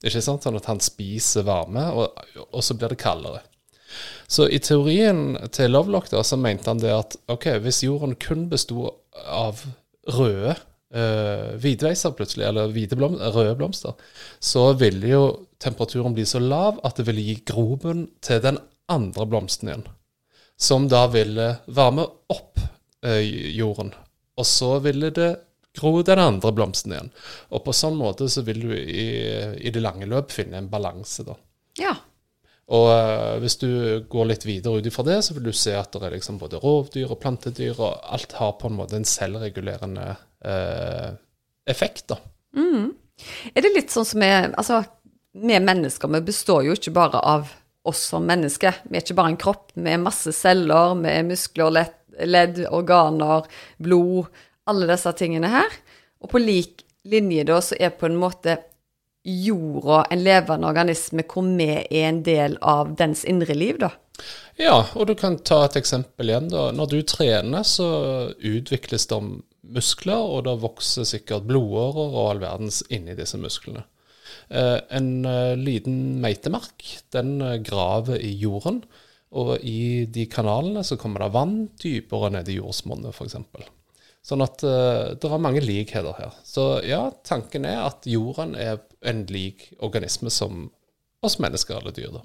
Ikke 0.05 0.21
sant? 0.21 0.45
Sånn 0.45 0.57
at 0.57 0.69
han 0.69 0.81
spiser 0.83 1.45
varme, 1.47 1.85
og, 1.93 2.45
og 2.49 2.63
så 2.65 2.77
blir 2.77 2.93
det 2.93 3.01
kaldere. 3.01 3.43
Så 4.27 4.47
i 4.49 4.59
teorien 4.59 5.37
til 5.53 5.71
Lovelock 5.71 6.09
da, 6.11 6.23
så 6.25 6.37
mente 6.41 6.69
han 6.71 6.81
det 6.81 6.93
at 6.93 7.17
ok, 7.31 7.51
hvis 7.63 7.83
jorden 7.85 8.15
kun 8.19 8.47
besto 8.51 8.89
av 9.29 9.61
røde 10.17 10.55
eh, 10.95 11.53
hvitveiser 11.61 12.15
plutselig, 12.17 12.47
eller 12.49 12.73
blom 12.97 13.17
røde 13.19 13.55
blomster, 13.59 13.93
så 14.39 14.71
ville 14.79 15.11
jo 15.13 15.23
temperaturen 15.61 16.15
bli 16.17 16.25
så 16.27 16.41
lav 16.41 16.81
at 16.83 16.97
det 16.97 17.07
ville 17.07 17.23
gi 17.29 17.37
grobunn 17.47 18.07
til 18.25 18.41
den 18.43 18.59
andre 18.91 19.29
blomsten 19.29 19.71
igjen. 19.71 19.87
Som 20.57 20.87
da 20.91 21.05
ville 21.11 21.49
varme 21.67 22.05
opp 22.31 22.59
eh, 23.05 23.21
jorden. 23.55 23.91
Og 24.35 24.47
så 24.47 24.77
ville 24.83 25.11
det 25.15 25.31
gro 25.75 26.01
den 26.07 26.19
andre 26.19 26.51
blomsten 26.55 26.93
igjen. 26.95 27.11
Og 27.51 27.65
på 27.65 27.75
sånn 27.75 27.97
måte 27.99 28.29
så 28.31 28.45
vil 28.47 28.61
du 28.63 28.73
i, 28.75 29.07
i 29.59 29.71
det 29.71 29.83
lange 29.83 30.07
løp 30.07 30.31
finne 30.31 30.61
en 30.61 30.69
balanse, 30.71 31.25
da. 31.27 31.35
Ja. 31.79 31.95
Og 32.75 32.87
eh, 32.93 33.33
hvis 33.43 33.59
du 33.61 33.69
går 34.09 34.29
litt 34.31 34.45
videre 34.47 34.79
ut 34.79 34.87
ifra 34.87 35.05
det, 35.05 35.19
så 35.27 35.35
vil 35.35 35.49
du 35.49 35.53
se 35.55 35.75
at 35.77 35.91
det 35.93 36.07
er 36.07 36.15
liksom 36.15 36.39
både 36.41 36.61
rovdyr 36.63 37.11
og 37.11 37.19
plantedyr, 37.21 37.75
og 37.75 37.99
alt 38.15 38.37
har 38.39 38.55
på 38.61 38.71
en 38.71 38.79
måte 38.79 38.97
en 38.97 39.07
selvregulerende 39.07 40.07
eh, 40.47 41.11
effekt, 41.69 42.07
da. 42.13 42.21
Er 43.53 43.63
det 43.63 43.73
litt 43.75 43.93
sånn 43.93 44.07
som 44.07 44.23
vi 44.23 44.27
Altså, 44.27 44.81
vi 45.35 45.59
mennesker, 45.59 46.11
vi 46.11 46.21
består 46.27 46.65
jo 46.67 46.75
ikke 46.75 46.95
bare 46.95 47.21
av 47.23 47.51
oss 47.89 48.03
som 48.11 48.25
mennesker. 48.27 48.81
Vi 48.89 48.97
er 48.97 49.05
ikke 49.05 49.17
bare 49.17 49.33
en 49.33 49.41
kropp. 49.41 49.69
Vi 49.75 49.91
er 49.91 50.01
masse 50.01 50.33
celler, 50.35 50.95
vi 51.01 51.11
er 51.11 51.27
muskler, 51.27 51.91
ledd, 52.25 52.63
organer, 52.73 53.47
blod. 53.77 54.31
Alle 54.69 54.89
disse 54.89 55.13
tingene 55.17 55.51
her. 55.53 55.75
Og 56.23 56.31
på 56.31 56.41
lik 56.41 56.85
linje 57.05 57.45
da, 57.45 57.59
så 57.61 57.77
er 57.77 57.93
på 57.93 58.09
en 58.09 58.17
måte 58.17 58.57
jorda 59.25 60.03
en 60.13 60.21
levende 60.21 60.69
organisme 60.69 61.25
hvor 61.25 61.45
vi 61.57 61.69
er 61.73 62.09
en 62.09 62.21
del 62.25 62.57
av 62.61 62.93
dens 62.97 63.23
indre 63.25 63.55
liv, 63.57 63.79
da. 63.81 63.91
Ja, 64.55 64.85
og 64.95 65.09
du 65.09 65.15
kan 65.19 65.37
ta 65.43 65.65
et 65.65 65.75
eksempel 65.79 66.29
igjen. 66.29 66.47
da. 66.53 66.69
Når 66.71 66.91
du 66.91 66.99
trener, 67.03 67.65
så 67.67 67.87
utvikles 68.39 69.09
det 69.11 69.19
muskler, 69.75 70.21
og 70.21 70.45
det 70.47 70.55
vokser 70.61 71.07
sikkert 71.09 71.47
blodårer 71.49 72.13
og 72.13 72.21
all 72.29 72.43
verdens 72.43 72.83
inni 72.93 73.17
disse 73.17 73.39
musklene. 73.41 73.83
Eh, 74.49 74.77
en 74.89 75.25
eh, 75.25 75.55
liten 75.57 76.19
meitemark, 76.21 76.85
den 77.15 77.39
eh, 77.41 77.57
graver 77.65 78.21
i 78.21 78.31
jorden, 78.37 78.83
og 79.35 79.57
i 79.65 80.05
de 80.05 80.27
kanalene 80.31 80.83
så 80.85 80.97
kommer 81.01 81.25
det 81.25 81.33
vann 81.33 81.55
dypere 81.81 82.29
ned 82.35 82.51
i 82.51 82.59
jordsmonnet, 82.59 83.15
f.eks. 83.15 83.35
Sånn 84.25 84.41
at 84.41 84.63
uh, 84.65 85.11
det 85.13 85.27
er 85.29 85.41
mange 85.41 85.61
likheter 85.61 86.15
her. 86.17 86.31
Så 86.47 86.79
ja, 86.87 87.03
tanken 87.27 87.65
er 87.69 87.83
at 87.83 88.07
jorden 88.09 88.55
er 88.57 88.79
en 89.05 89.21
lik 89.29 89.67
organisme 89.85 90.31
som 90.33 90.63
oss 91.25 91.37
mennesker 91.41 91.77
eller 91.77 91.93
dyr. 91.93 92.15
da. 92.15 92.23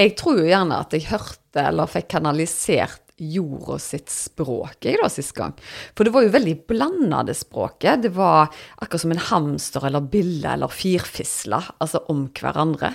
Jeg 0.00 0.14
tror 0.16 0.40
jo 0.40 0.46
gjerne 0.48 0.78
at 0.80 0.96
jeg 0.96 1.10
hørte 1.10 1.66
eller 1.68 1.90
fikk 1.92 2.08
kanalisert 2.14 3.03
jorda 3.20 3.76
sitt 3.82 4.10
språk 4.10 4.88
jeg 4.88 4.98
da 5.00 5.08
sist 5.12 5.34
gang. 5.36 5.54
For 5.94 6.06
det 6.06 6.14
var 6.14 6.24
jo 6.26 6.32
veldig 6.34 6.54
blanda, 6.70 7.22
det 7.26 7.36
språket. 7.38 8.02
Det 8.06 8.12
var 8.16 8.48
akkurat 8.80 9.04
som 9.04 9.14
en 9.14 9.26
hamster 9.30 9.86
eller 9.88 10.08
bille 10.10 10.56
eller 10.56 10.72
firfisle, 10.72 11.60
altså 11.78 12.02
om 12.12 12.26
hverandre. 12.34 12.94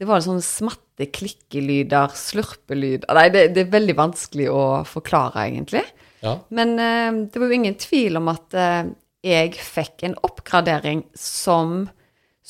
Det 0.00 0.08
var 0.08 0.22
sånne 0.24 0.44
smatte 0.44 1.10
klikkelyder, 1.12 2.14
slurpelyd 2.16 3.04
Nei, 3.12 3.26
det, 3.32 3.50
det 3.54 3.66
er 3.66 3.74
veldig 3.74 3.96
vanskelig 3.98 4.48
å 4.52 4.62
forklare, 4.88 5.44
egentlig. 5.50 5.84
Ja. 6.24 6.38
Men 6.56 6.74
uh, 6.80 7.26
det 7.28 7.40
var 7.40 7.48
jo 7.48 7.60
ingen 7.60 7.78
tvil 7.80 8.16
om 8.20 8.30
at 8.32 8.56
uh, 8.56 8.90
jeg 9.24 9.54
fikk 9.60 10.06
en 10.08 10.16
oppgradering 10.24 11.04
som 11.16 11.90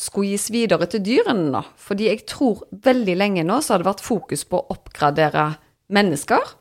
skulle 0.01 0.33
gis 0.33 0.49
videre 0.55 0.87
til 0.91 1.03
dyrene 1.05 1.51
nå. 1.53 1.65
Fordi 1.79 2.09
jeg 2.09 2.25
tror 2.31 2.63
veldig 2.87 3.19
lenge 3.19 3.45
nå 3.47 3.59
så 3.61 3.75
har 3.75 3.83
det 3.83 3.91
vært 3.91 4.07
fokus 4.07 4.47
på 4.49 4.61
å 4.61 4.77
oppgradere 4.77 5.51
mennesker. 5.93 6.55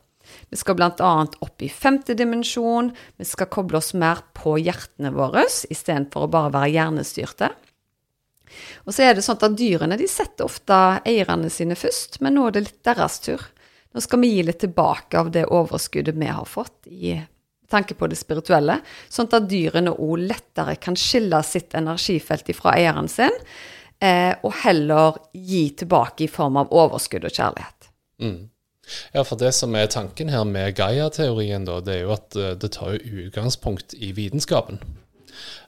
Vi 0.50 0.60
skal 0.60 0.78
bl.a. 0.80 1.14
opp 1.46 1.64
i 1.66 1.70
femte 1.70 2.16
dimensjon. 2.18 2.92
Vi 3.18 3.28
skal 3.28 3.50
koble 3.52 3.80
oss 3.80 3.94
mer 3.94 4.24
på 4.38 4.58
hjertene 4.62 5.14
våre 5.16 5.46
istedenfor 5.48 6.28
å 6.28 6.32
bare 6.34 6.54
være 6.58 6.74
hjernestyrte. 6.76 7.52
Og 8.86 8.94
så 8.96 9.06
er 9.06 9.16
det 9.16 9.24
sånn 9.26 9.40
at 9.46 9.58
dyrene 9.58 9.98
de 10.00 10.08
setter 10.10 10.48
ofte 10.48 10.78
eierne 11.08 11.52
sine 11.54 11.78
først, 11.78 12.20
men 12.24 12.36
nå 12.36 12.48
er 12.48 12.56
det 12.58 12.66
litt 12.66 12.86
deres 12.88 13.20
tur. 13.26 13.44
Nå 13.94 14.02
skal 14.06 14.22
vi 14.22 14.32
gi 14.36 14.46
litt 14.46 14.62
tilbake 14.62 15.18
av 15.18 15.32
det 15.34 15.48
overskuddet 15.50 16.18
vi 16.18 16.30
har 16.30 16.48
fått 16.50 16.90
i 16.90 17.18
tanke 17.70 17.94
på 17.94 18.08
det 18.10 18.18
spirituelle, 18.18 18.80
sånn 19.14 19.30
at 19.30 19.50
dyrene 19.50 19.94
òg 19.94 20.24
lettere 20.32 20.76
kan 20.82 20.98
skille 20.98 21.42
sitt 21.46 21.76
energifelt 21.78 22.50
fra 22.58 22.74
eieren 22.78 23.10
sin, 23.10 23.36
eh, 24.02 24.34
og 24.42 24.54
heller 24.64 25.20
gi 25.34 25.70
tilbake 25.78 26.26
i 26.26 26.32
form 26.32 26.58
av 26.58 26.74
overskudd 26.74 27.28
og 27.30 27.36
kjærlighet. 27.36 27.92
Mm. 28.22 28.50
Ja, 29.14 29.24
for 29.24 29.40
det 29.40 29.52
som 29.58 29.76
er 29.78 29.90
tanken 29.92 30.32
her 30.34 30.46
med 30.48 30.78
Gaia-teorien, 30.78 31.68
da, 31.68 31.80
det 31.84 31.98
er 31.98 32.02
jo 32.06 32.16
at 32.16 32.38
uh, 32.40 32.54
det 32.60 32.72
tar 32.76 32.96
jo 32.96 33.26
utgangspunkt 33.26 33.96
i 33.98 34.12
vitenskapen. 34.18 34.82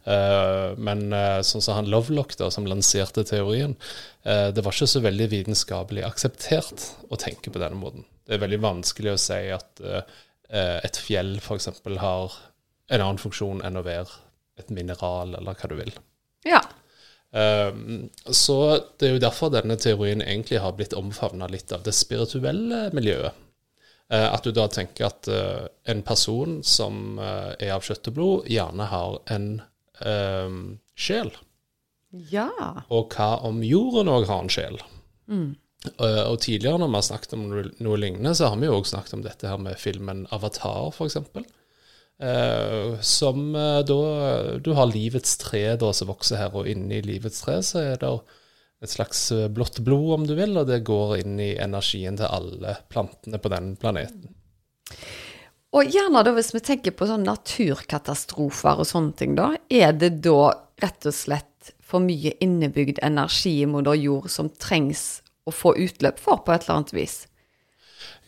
Uh, 0.06 0.74
men 0.82 1.08
uh, 1.14 1.42
sånn 1.46 1.64
som 1.64 1.78
han 1.78 1.90
Lovelock, 1.92 2.36
da, 2.40 2.50
som 2.54 2.68
lanserte 2.70 3.26
teorien, 3.28 3.78
det 4.22 4.62
var 4.62 4.76
ikke 4.76 4.86
så 4.86 5.00
veldig 5.02 5.26
vitenskapelig 5.32 6.04
akseptert 6.06 6.84
å 7.10 7.18
tenke 7.18 7.50
på 7.50 7.58
denne 7.58 7.80
måten. 7.80 8.04
Det 8.22 8.36
er 8.36 8.44
veldig 8.44 8.60
vanskelig 8.62 9.16
å 9.16 9.22
si 9.24 9.40
at 9.50 9.82
et 10.52 11.00
fjell 11.02 11.40
f.eks. 11.40 11.72
har 12.04 12.36
en 12.94 13.02
annen 13.02 13.18
funksjon 13.18 13.64
enn 13.66 13.80
å 13.80 13.84
være 13.88 14.20
et 14.62 14.70
mineral, 14.70 15.34
eller 15.40 15.58
hva 15.58 15.72
du 15.72 15.74
vil. 15.80 15.90
Ja. 16.46 16.62
Um, 17.32 18.10
så 18.28 18.58
det 19.00 19.08
er 19.08 19.14
jo 19.16 19.22
derfor 19.24 19.54
denne 19.54 19.78
teorien 19.80 20.20
egentlig 20.24 20.60
har 20.60 20.76
blitt 20.76 20.96
omfavna 20.98 21.48
litt 21.48 21.72
av 21.72 21.86
det 21.86 21.94
spirituelle 21.96 22.90
miljøet. 22.96 23.38
Uh, 24.12 24.28
at 24.34 24.44
du 24.44 24.52
da 24.52 24.68
tenker 24.68 25.08
at 25.08 25.30
uh, 25.32 25.70
en 25.88 26.04
person 26.04 26.60
som 26.68 27.22
uh, 27.22 27.54
er 27.56 27.78
av 27.78 27.88
kjøtt 27.88 28.12
og 28.12 28.18
blod, 28.18 28.52
gjerne 28.52 28.90
har 28.92 29.22
en 29.32 29.48
um, 30.04 30.62
sjel. 31.00 31.32
Ja. 32.12 32.52
Og 32.92 33.16
hva 33.16 33.38
om 33.48 33.62
jorden 33.64 34.12
òg 34.12 34.28
har 34.28 34.44
en 34.44 34.52
sjel? 34.52 34.82
Mm. 35.32 35.54
og 35.96 36.42
tidligere 36.44 36.82
når 36.82 36.90
vi 36.90 36.98
har 36.98 37.06
snakket 37.08 37.34
om 37.38 37.44
noe, 37.48 37.98
lignende, 38.02 38.34
så 38.36 38.50
har 38.52 38.58
vi 38.60 38.68
jo 38.68 38.74
òg 38.82 38.90
snakket 38.90 39.14
om 39.16 39.22
dette 39.24 39.48
her 39.48 39.62
med 39.62 39.80
filmen 39.80 40.26
'Avatar', 40.28 40.92
f.eks. 40.92 41.16
Eh, 41.16 41.46
som 43.02 43.56
eh, 43.56 43.80
da 43.88 43.98
Du 44.62 44.72
har 44.78 44.90
livets 44.92 45.38
tre 45.42 45.64
da, 45.80 45.90
som 45.94 46.12
vokser 46.12 46.38
her, 46.38 46.54
og 46.54 46.70
inni 46.70 47.02
livets 47.06 47.42
tre 47.42 47.58
så 47.66 47.82
er 47.82 47.98
det 48.02 48.12
et 48.82 48.90
slags 48.90 49.32
eh, 49.32 49.48
blått 49.48 49.80
blod, 49.80 50.12
om 50.20 50.28
du 50.28 50.36
vil, 50.38 50.56
og 50.58 50.70
det 50.70 50.82
går 50.88 51.20
inn 51.22 51.40
i 51.42 51.54
energien 51.62 52.18
til 52.18 52.30
alle 52.30 52.76
plantene 52.90 53.42
på 53.42 53.52
den 53.54 53.76
planeten. 53.82 54.32
Og 55.72 55.88
gjerne 55.88 56.24
da, 56.26 56.34
hvis 56.36 56.52
vi 56.56 56.64
tenker 56.66 56.96
på 56.98 57.08
sånne 57.08 57.30
naturkatastrofer 57.30 58.82
og 58.82 58.90
sånne 58.90 59.16
ting, 59.18 59.38
da, 59.38 59.54
er 59.72 59.94
det 59.96 60.18
da 60.26 60.52
rett 60.82 61.08
og 61.08 61.16
slett 61.16 61.74
for 61.86 62.04
mye 62.04 62.34
innebygd 62.44 63.00
energi 63.06 63.62
i 63.62 63.70
moder 63.70 63.96
jord 64.00 64.28
som 64.34 64.50
trengs 64.50 65.22
å 65.48 65.54
få 65.54 65.76
utløp 65.80 66.20
for 66.20 66.42
på 66.44 66.54
et 66.54 66.66
eller 66.66 66.82
annet 66.82 66.96
vis? 66.98 67.16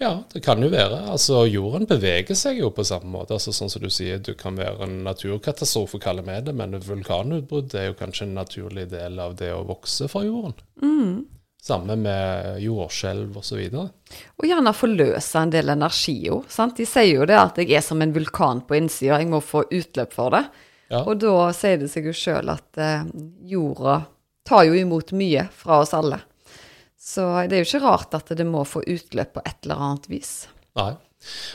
Ja, 0.04 0.24
det 0.34 0.42
kan 0.44 0.60
jo 0.60 0.68
være. 0.68 0.98
Altså, 1.14 1.46
Jorden 1.48 1.86
beveger 1.88 2.36
seg 2.36 2.58
jo 2.60 2.74
på 2.76 2.84
samme 2.84 3.08
måte. 3.14 3.38
Altså, 3.38 3.54
sånn 3.56 3.72
som 3.72 3.84
du 3.84 3.88
sier, 3.94 4.20
det 4.20 4.36
kan 4.40 4.58
være 4.60 4.84
en 4.84 4.98
naturkatastrofe, 5.06 6.02
kaller 6.04 6.26
vi 6.28 6.42
det, 6.44 6.56
men 6.60 6.76
vulkanutbrudd 6.76 7.72
er 7.80 7.88
jo 7.88 7.96
kanskje 8.02 8.28
en 8.28 8.36
naturlig 8.36 8.90
del 8.92 9.22
av 9.24 9.38
det 9.40 9.54
å 9.56 9.64
vokse 9.70 10.10
fra 10.12 10.26
jorden. 10.26 10.58
Mm. 10.84 11.22
Samme 11.64 11.96
med 11.96 12.60
jordskjelv 12.60 13.38
osv. 13.40 13.62
Og, 13.80 14.18
og 14.42 14.50
gjerne 14.50 14.76
forløse 14.76 15.40
en 15.40 15.54
del 15.54 15.72
energi 15.72 16.18
jo. 16.26 16.42
Sant? 16.52 16.76
De 16.76 16.88
sier 16.90 17.22
jo 17.22 17.30
det 17.30 17.40
at 17.40 17.64
jeg 17.64 17.72
er 17.80 17.86
som 17.86 18.04
en 18.04 18.12
vulkan 18.12 18.66
på 18.68 18.76
innsida, 18.82 19.22
jeg 19.22 19.32
må 19.32 19.40
få 19.40 19.64
utløp 19.72 20.12
for 20.12 20.36
det. 20.36 20.44
Ja. 20.92 21.06
Og 21.08 21.16
da 21.24 21.48
sier 21.56 21.80
det 21.80 21.88
seg 21.94 22.12
jo 22.12 22.18
sjøl 22.18 22.52
at 22.52 22.84
eh, 22.84 23.08
jorda 23.48 24.02
tar 24.44 24.68
jo 24.68 24.76
imot 24.76 25.16
mye 25.16 25.48
fra 25.56 25.80
oss 25.86 25.96
alle. 25.96 26.20
Så 27.04 27.24
det 27.52 27.58
er 27.58 27.66
jo 27.66 27.68
ikke 27.68 27.84
rart 27.84 28.16
at 28.16 28.32
det 28.32 28.46
må 28.48 28.64
få 28.64 28.80
utløp 28.88 29.34
på 29.36 29.42
et 29.44 29.66
eller 29.66 29.82
annet 29.84 30.06
vis. 30.08 30.32
Nei. 30.80 30.94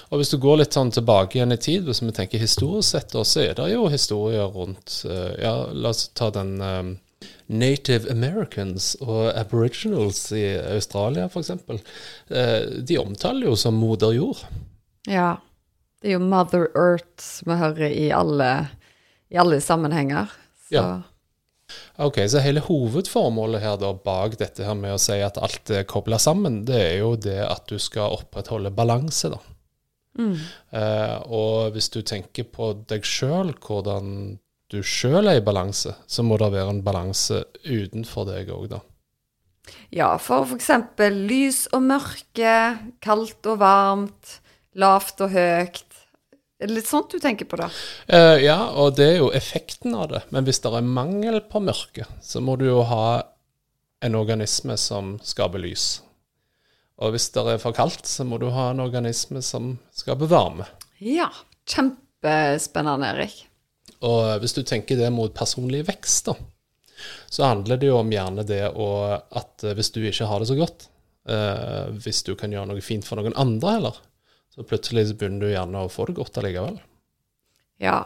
Og 0.08 0.20
hvis 0.20 0.30
du 0.32 0.38
går 0.40 0.60
litt 0.60 0.76
sånn 0.76 0.92
tilbake 0.92 1.38
igjen 1.38 1.52
i 1.52 1.60
tid, 1.60 1.84
hvis 1.88 2.00
vi 2.00 2.12
tenker 2.16 2.40
historisk 2.40 2.88
sett, 2.92 3.16
så 3.16 3.42
er 3.42 3.56
det 3.56 3.68
jo 3.72 3.88
historier 3.92 4.48
rundt 4.52 5.02
eh, 5.08 5.34
Ja, 5.42 5.54
la 5.72 5.92
oss 5.92 6.06
ta 6.16 6.30
den 6.32 6.54
um, 6.60 6.94
Native 7.48 8.08
Americans 8.12 8.94
og 9.00 9.32
aboriginals 9.32 10.22
i 10.36 10.44
Australia, 10.76 11.28
f.eks. 11.28 11.52
Uh, 12.28 12.80
de 12.84 13.00
omtaler 13.00 13.48
jo 13.48 13.56
som 13.60 13.76
moder 13.80 14.16
jord. 14.16 14.44
Ja. 15.08 15.36
Det 15.98 16.12
er 16.12 16.18
jo 16.18 16.24
Mother 16.30 16.68
Earth 16.78 17.42
vi 17.48 17.56
hører 17.58 17.88
i 17.90 18.10
alle, 18.14 18.50
i 19.32 19.40
alle 19.40 19.60
sammenhenger. 19.64 20.28
Så. 20.68 20.76
Ja. 20.76 20.88
Ok, 21.98 22.20
Så 22.30 22.38
hele 22.38 22.62
hovedformålet 22.62 23.62
her 23.64 23.78
da 23.80 23.92
bak 23.92 24.36
dette 24.38 24.62
her 24.62 24.76
med 24.78 24.94
å 24.94 25.00
si 25.02 25.16
at 25.18 25.38
alt 25.42 25.70
er 25.74 25.86
kobla 25.88 26.18
sammen, 26.22 26.64
det 26.68 26.78
er 26.78 26.98
jo 27.00 27.16
det 27.18 27.40
at 27.42 27.66
du 27.66 27.78
skal 27.82 28.14
opprettholde 28.20 28.70
balanse, 28.70 29.32
da. 29.34 29.40
Mm. 30.18 30.36
Eh, 30.78 31.16
og 31.26 31.74
hvis 31.74 31.90
du 31.94 32.02
tenker 32.06 32.46
på 32.54 32.70
deg 32.90 33.06
sjøl, 33.06 33.50
hvordan 33.58 34.38
du 34.70 34.78
sjøl 34.84 35.30
er 35.30 35.40
i 35.40 35.44
balanse, 35.44 35.94
så 36.06 36.22
må 36.22 36.38
det 36.38 36.52
være 36.54 36.76
en 36.76 36.84
balanse 36.86 37.42
utenfor 37.66 38.28
deg 38.30 38.52
òg, 38.54 38.68
da. 38.76 38.82
Ja, 39.92 40.12
for 40.22 40.46
f.eks. 40.46 40.70
lys 41.12 41.64
og 41.74 41.82
mørke, 41.88 42.54
kaldt 43.04 43.48
og 43.48 43.58
varmt, 43.62 44.38
lavt 44.78 45.22
og 45.24 45.34
høyt. 45.34 45.87
Er 46.58 46.66
det 46.66 46.74
litt 46.74 46.88
sånt 46.90 47.12
du 47.14 47.20
tenker 47.22 47.46
på, 47.46 47.58
da? 47.60 47.68
Uh, 48.10 48.36
ja, 48.42 48.58
og 48.74 48.96
det 48.98 49.06
er 49.12 49.20
jo 49.20 49.30
effekten 49.34 49.94
av 49.94 50.08
det. 50.10 50.24
Men 50.34 50.46
hvis 50.46 50.58
det 50.64 50.72
er 50.74 50.86
mangel 50.86 51.38
på 51.46 51.62
mørke, 51.62 52.08
så 52.24 52.42
må 52.42 52.56
du 52.58 52.66
jo 52.66 52.80
ha 52.88 53.22
en 54.02 54.18
organisme 54.18 54.74
som 54.78 55.16
skaper 55.22 55.62
lys. 55.62 55.86
Og 56.98 57.14
hvis 57.14 57.28
det 57.34 57.44
er 57.46 57.62
for 57.62 57.76
kaldt, 57.76 58.10
så 58.10 58.26
må 58.26 58.40
du 58.42 58.48
ha 58.50 58.72
en 58.72 58.82
organisme 58.82 59.42
som 59.44 59.76
skaper 59.94 60.30
varme. 60.30 60.66
Ja, 60.98 61.30
kjempespennende, 61.70 63.12
Erik. 63.14 63.38
Og 64.02 64.42
hvis 64.42 64.54
du 64.58 64.64
tenker 64.66 64.98
det 64.98 65.12
mot 65.14 65.30
personlig 65.34 65.84
vekst, 65.86 66.30
da, 66.30 66.34
så 67.30 67.46
handler 67.52 67.78
det 67.78 67.90
jo 67.90 68.00
om 68.00 68.10
gjerne 68.10 68.42
det 68.46 68.64
at 68.66 69.66
hvis 69.78 69.94
du 69.94 70.02
ikke 70.02 70.26
har 70.26 70.42
det 70.42 70.50
så 70.50 70.58
godt, 70.58 70.88
eh, 71.30 71.86
hvis 72.02 72.24
du 72.26 72.34
kan 72.38 72.54
gjøre 72.54 72.72
noe 72.72 72.82
fint 72.82 73.06
for 73.06 73.18
noen 73.18 73.36
andre 73.38 73.78
heller, 73.78 73.98
så 74.58 74.66
plutselig 74.66 75.12
begynner 75.14 75.46
du 75.46 75.52
gjerne 75.52 75.84
å 75.86 75.90
få 75.92 76.08
det 76.08 76.16
godt 76.18 76.40
allikevel. 76.40 76.80
Ja, 77.78 78.02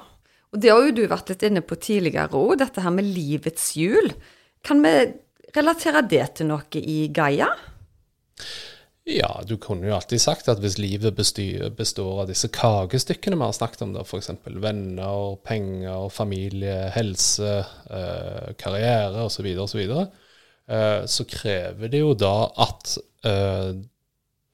og 0.53 0.61
det 0.61 0.69
har 0.69 0.85
jo 0.85 0.97
du 0.99 1.07
vært 1.09 1.33
litt 1.33 1.45
inne 1.49 1.63
på 1.65 1.79
tidligere 1.81 2.37
òg, 2.37 2.59
dette 2.61 2.85
her 2.85 2.93
med 2.93 3.09
livets 3.09 3.71
hjul. 3.79 4.13
Kan 4.61 4.85
vi 4.85 4.93
relatere 5.57 6.05
det 6.05 6.27
til 6.37 6.51
noe 6.51 6.83
i 6.83 7.07
Gaia? 7.15 7.49
Ja, 9.09 9.31
du 9.49 9.57
kunne 9.59 9.89
jo 9.89 9.95
alltid 9.97 10.21
sagt 10.23 10.51
at 10.53 10.61
hvis 10.63 10.77
livet 10.79 11.17
består 11.17 12.21
av 12.23 12.29
disse 12.29 12.53
kakestykkene 12.53 13.39
vi 13.41 13.49
har 13.49 13.57
snakket 13.57 13.87
om, 13.89 13.97
f.eks. 14.05 14.31
venner, 14.63 15.33
penger, 15.43 16.07
familie, 16.13 16.77
helse, 16.95 17.55
eh, 17.89 18.53
karriere 18.61 19.25
osv., 19.25 19.49
osv., 19.57 19.73
så, 19.73 19.81
videre, 19.81 20.05
eh, 20.69 21.01
så 21.11 21.27
krever 21.27 21.91
det 21.91 22.05
jo 22.05 22.13
da 22.15 22.37
at 22.63 22.95
eh, 23.27 23.73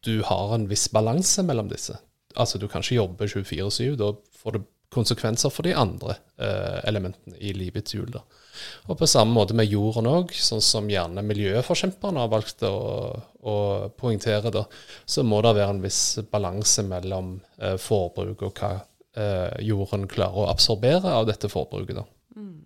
du 0.06 0.22
har 0.26 0.54
en 0.54 0.68
viss 0.70 0.88
balanse 0.92 1.42
mellom 1.46 1.70
disse. 1.70 1.96
Altså, 2.38 2.58
du 2.58 2.68
kan 2.70 2.84
ikke 2.84 3.00
jobbe 3.00 3.26
24-7. 3.26 3.96
Da 3.98 4.12
får 4.42 4.56
det 4.56 4.64
konsekvenser 4.94 5.52
for 5.52 5.66
de 5.68 5.74
andre 5.76 6.14
eh, 6.40 6.78
elementene 6.88 7.36
i 7.44 7.52
livets 7.56 7.94
hjul. 7.94 8.08
Da. 8.12 8.22
Og 8.88 8.98
på 8.98 9.08
samme 9.08 9.34
måte 9.36 9.56
med 9.56 9.68
jorden 9.68 10.08
òg, 10.08 10.32
sånn 10.32 10.62
som 10.64 10.88
gjerne 10.90 11.24
miljøforkjemperne 11.26 12.22
har 12.24 12.30
valgt 12.32 12.64
å, 12.66 12.76
å 13.44 13.56
poengtere, 13.98 14.52
da, 14.54 14.64
så 15.04 15.24
må 15.26 15.42
det 15.44 15.56
være 15.58 15.76
en 15.76 15.82
viss 15.84 16.02
balanse 16.32 16.84
mellom 16.88 17.36
eh, 17.60 17.76
forbruk 17.80 18.46
og 18.48 18.62
hva 18.62 18.72
eh, 18.78 19.58
jorden 19.68 20.08
klarer 20.10 20.44
å 20.44 20.48
absorbere 20.52 21.12
av 21.20 21.28
dette 21.28 21.52
forbruket. 21.52 22.00
da. 22.00 22.06
Mm. 22.38 22.56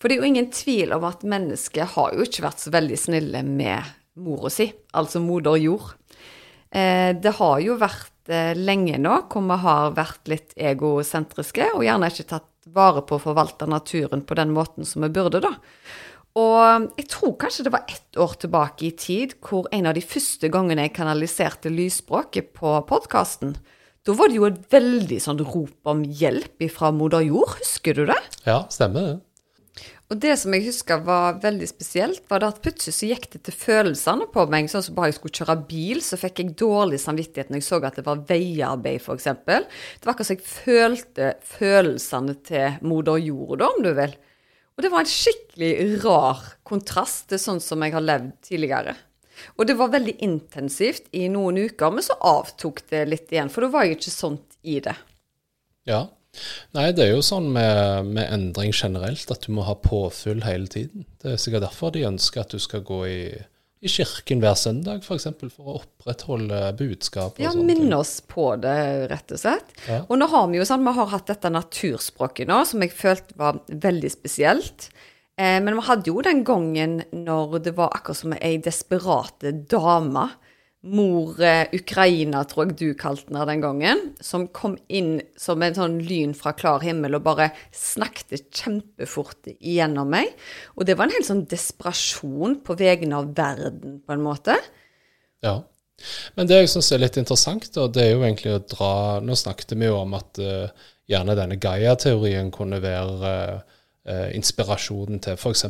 For 0.00 0.08
det 0.08 0.16
er 0.16 0.22
jo 0.22 0.32
ingen 0.32 0.50
tvil 0.54 0.94
om 0.96 1.06
at 1.06 1.24
mennesket 1.26 1.94
har 1.94 2.14
jo 2.14 2.26
ikke 2.26 2.44
vært 2.46 2.62
så 2.62 2.74
veldig 2.74 2.98
snille 3.00 3.42
med 3.46 3.94
mora 4.22 4.50
si, 4.52 4.70
altså 4.96 5.20
moder 5.22 5.58
jord. 5.60 5.94
Eh, 6.70 7.12
det 7.14 7.36
har 7.38 7.60
jo 7.62 7.76
vært 7.80 8.32
eh, 8.32 8.56
lenge 8.58 8.98
nå 8.98 9.20
hvor 9.30 9.44
vi 9.46 9.60
har 9.62 9.94
vært 9.96 10.32
litt 10.32 10.56
egosentriske 10.56 11.70
og 11.76 11.86
gjerne 11.86 12.10
ikke 12.10 12.30
tatt 12.34 12.50
vare 12.74 13.04
på 13.06 13.16
å 13.16 13.22
forvalte 13.22 13.68
naturen 13.70 14.24
på 14.26 14.36
den 14.38 14.50
måten 14.54 14.88
som 14.88 15.06
vi 15.06 15.12
burde, 15.14 15.40
da. 15.44 15.54
Og 16.36 16.90
jeg 16.98 17.06
tror 17.08 17.36
kanskje 17.40 17.64
det 17.64 17.72
var 17.72 17.86
ett 17.88 18.18
år 18.20 18.34
tilbake 18.42 18.88
i 18.90 18.96
tid 18.98 19.38
hvor 19.44 19.70
en 19.72 19.88
av 19.88 19.96
de 19.96 20.02
første 20.04 20.50
gangene 20.52 20.84
jeg 20.84 20.96
kanaliserte 20.98 21.72
lysspråket 21.72 22.50
på 22.58 22.74
podkasten, 22.90 23.54
da 24.06 24.14
var 24.14 24.30
det 24.30 24.36
jo 24.36 24.46
et 24.46 24.58
veldig 24.70 25.16
sånn 25.22 25.40
rop 25.42 25.88
om 25.90 26.04
hjelp 26.04 26.62
fra 26.70 26.92
moder 26.94 27.24
jord, 27.26 27.56
husker 27.58 27.96
du 27.96 28.04
det? 28.10 28.18
Ja, 28.44 28.60
stemmer 28.70 29.08
det. 29.08 29.16
Og 30.06 30.20
det 30.22 30.36
som 30.38 30.54
jeg 30.54 30.68
husker 30.68 31.00
var 31.02 31.40
veldig 31.42 31.66
spesielt, 31.66 32.22
var 32.30 32.44
at 32.46 32.60
plutselig 32.62 32.94
så 32.94 33.08
gikk 33.08 33.24
det 33.32 33.40
til 33.48 33.56
følelsene 33.58 34.28
på 34.30 34.44
meg. 34.52 34.68
Sånn 34.70 34.84
som 34.86 34.94
bare 34.94 35.10
jeg 35.10 35.16
skulle 35.18 35.40
kjøre 35.40 35.56
bil, 35.66 36.02
så 36.04 36.18
fikk 36.20 36.42
jeg 36.42 36.54
dårlig 36.60 37.00
samvittighet 37.02 37.50
når 37.50 37.58
jeg 37.58 37.66
så 37.66 37.80
at 37.82 37.98
det 37.98 38.04
var 38.06 38.22
veiarbeid, 38.28 39.02
f.eks. 39.02 39.26
Det 39.42 40.06
var 40.06 40.14
akkurat 40.14 40.28
som 40.28 40.36
jeg 40.36 40.46
følte 40.46 41.32
følelsene 41.56 42.36
til 42.46 42.78
moder 42.86 43.18
jord, 43.24 43.66
om 43.66 43.82
du 43.82 43.90
vil. 43.98 44.14
Og 44.76 44.84
det 44.84 44.92
var 44.92 45.02
en 45.02 45.10
skikkelig 45.10 45.72
rar 46.04 46.46
kontrast 46.68 47.26
til 47.32 47.42
sånn 47.42 47.62
som 47.64 47.82
jeg 47.82 47.96
har 47.96 48.04
levd 48.04 48.30
tidligere. 48.46 48.94
Og 49.58 49.66
det 49.68 49.76
var 49.76 49.92
veldig 49.92 50.14
intensivt 50.24 51.10
i 51.16 51.26
noen 51.32 51.58
uker, 51.66 51.90
men 51.92 52.04
så 52.04 52.14
avtok 52.24 52.84
det 52.92 53.02
litt 53.10 53.32
igjen. 53.32 53.50
For 53.52 53.66
da 53.66 53.72
var 53.74 53.88
jeg 53.88 53.98
ikke 53.98 54.14
sånt 54.14 54.54
i 54.62 54.78
det. 54.84 54.94
Ja. 55.88 56.04
Nei, 56.76 56.90
det 56.96 57.06
er 57.06 57.12
jo 57.14 57.24
sånn 57.24 57.48
med, 57.54 58.12
med, 58.12 58.24
endring 58.32 58.72
generelt 58.76 59.30
at 59.32 59.46
du 59.46 59.52
må 59.56 59.66
ha 59.66 59.76
påfyll 59.80 60.44
hele 60.46 60.70
tiden. 60.72 61.06
Det 61.22 61.34
er 61.34 61.42
sikkert 61.42 61.66
derfor 61.68 61.94
de 61.94 62.06
ønsker 62.08 62.44
at 62.44 62.54
du 62.54 62.62
skal 62.62 62.84
gå 62.86 63.00
i, 63.08 63.20
i 63.80 63.92
kirken 63.92 64.42
hver 64.44 64.56
søndag, 64.60 65.00
f.eks. 65.00 65.08
For, 65.08 65.18
eksempel, 65.20 65.52
for 65.52 65.70
å 65.70 65.78
opprettholde 65.80 66.60
budskapet. 66.78 67.44
Ja, 67.44 67.54
minne 67.56 68.00
oss 68.00 68.18
på 68.26 68.52
det, 68.62 68.76
rett 69.12 69.36
og 69.36 69.42
slett. 69.42 69.76
Ja. 69.88 70.02
Og 70.06 70.20
nå 70.20 70.30
har 70.32 70.48
vi 70.52 70.60
jo 70.60 70.68
sånn, 70.68 70.86
vi 70.86 70.96
har 70.98 71.12
hatt 71.12 71.30
dette 71.32 71.52
naturspråket 71.52 72.50
nå, 72.50 72.62
som 72.68 72.84
jeg 72.84 72.94
følte 72.96 73.38
var 73.40 73.62
veldig 73.68 74.12
spesielt. 74.12 74.90
Eh, 75.36 75.58
men 75.60 75.76
vi 75.76 75.86
hadde 75.88 76.12
jo 76.12 76.24
den 76.24 76.42
gangen 76.48 77.00
når 77.12 77.60
det 77.66 77.76
var 77.76 77.92
akkurat 77.96 78.22
som 78.22 78.36
ei 78.38 78.56
desperate 78.64 79.52
dame 79.70 80.30
mor 80.86 81.34
Ukraina, 81.74 82.44
tror 82.46 82.68
jeg 82.68 82.76
du 82.78 82.86
kalte 82.98 83.28
henne 83.28 83.46
den 83.48 83.62
gangen, 83.64 84.02
som 84.22 84.46
kom 84.54 84.76
inn 84.86 85.18
som 85.40 85.62
en 85.62 85.76
sånn 85.76 85.98
lyn 86.06 86.34
fra 86.38 86.54
klar 86.56 86.84
himmel 86.84 87.18
og 87.18 87.24
bare 87.26 87.50
snakket 87.74 88.48
kjempefort 88.54 89.50
igjennom 89.56 90.10
meg. 90.14 90.30
Og 90.78 90.86
det 90.86 90.96
var 90.98 91.08
en 91.08 91.16
hel 91.16 91.26
sånn 91.26 91.46
desperasjon 91.50 92.60
på 92.66 92.78
vegne 92.78 93.18
av 93.18 93.32
verden, 93.36 94.00
på 94.06 94.14
en 94.14 94.26
måte. 94.26 94.58
Ja. 95.44 95.60
Men 96.36 96.48
det 96.48 96.60
jeg 96.60 96.72
syns 96.74 96.90
er 96.92 97.00
litt 97.00 97.16
interessant, 97.20 97.70
da, 97.74 97.86
det 97.88 98.02
er 98.04 98.12
jo 98.12 98.24
egentlig 98.26 98.52
å 98.52 98.64
dra 98.68 98.92
Nå 99.24 99.36
snakket 99.38 99.72
vi 99.78 99.88
jo 99.88 99.96
om 100.02 100.16
at 100.18 100.40
uh, 100.42 100.68
gjerne 101.08 101.36
denne 101.38 101.58
Gaia-teorien 101.60 102.52
kunne 102.54 102.82
være 102.84 103.32
uh, 103.56 104.28
inspirasjonen 104.36 105.22
til 105.24 105.38
f.eks. 105.38 105.66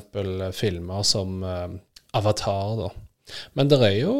filmer 0.56 1.06
som 1.06 1.42
uh, 1.46 1.68
Avatar, 2.18 2.74
da. 2.80 2.90
Men 3.58 3.70
det 3.70 3.78
er 3.82 3.96
jo 3.98 4.12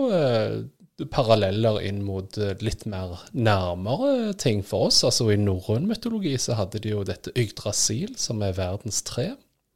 paralleller 1.05 1.83
inn 1.85 2.01
mot 2.07 2.39
eh, 2.41 2.55
litt 2.65 2.87
mer 2.89 3.27
nærmere 3.37 4.33
ting 4.41 4.63
for 4.65 4.89
oss. 4.89 5.03
Altså 5.05 5.29
I 5.33 5.39
norrøn 5.41 5.89
mytologi 5.91 6.37
så 6.41 6.57
hadde 6.57 6.81
de 6.83 6.95
jo 6.95 7.05
dette 7.05 7.35
Yggdrasil, 7.37 8.17
som 8.21 8.41
er 8.43 8.57
verdens 8.57 9.03
tre. 9.07 9.35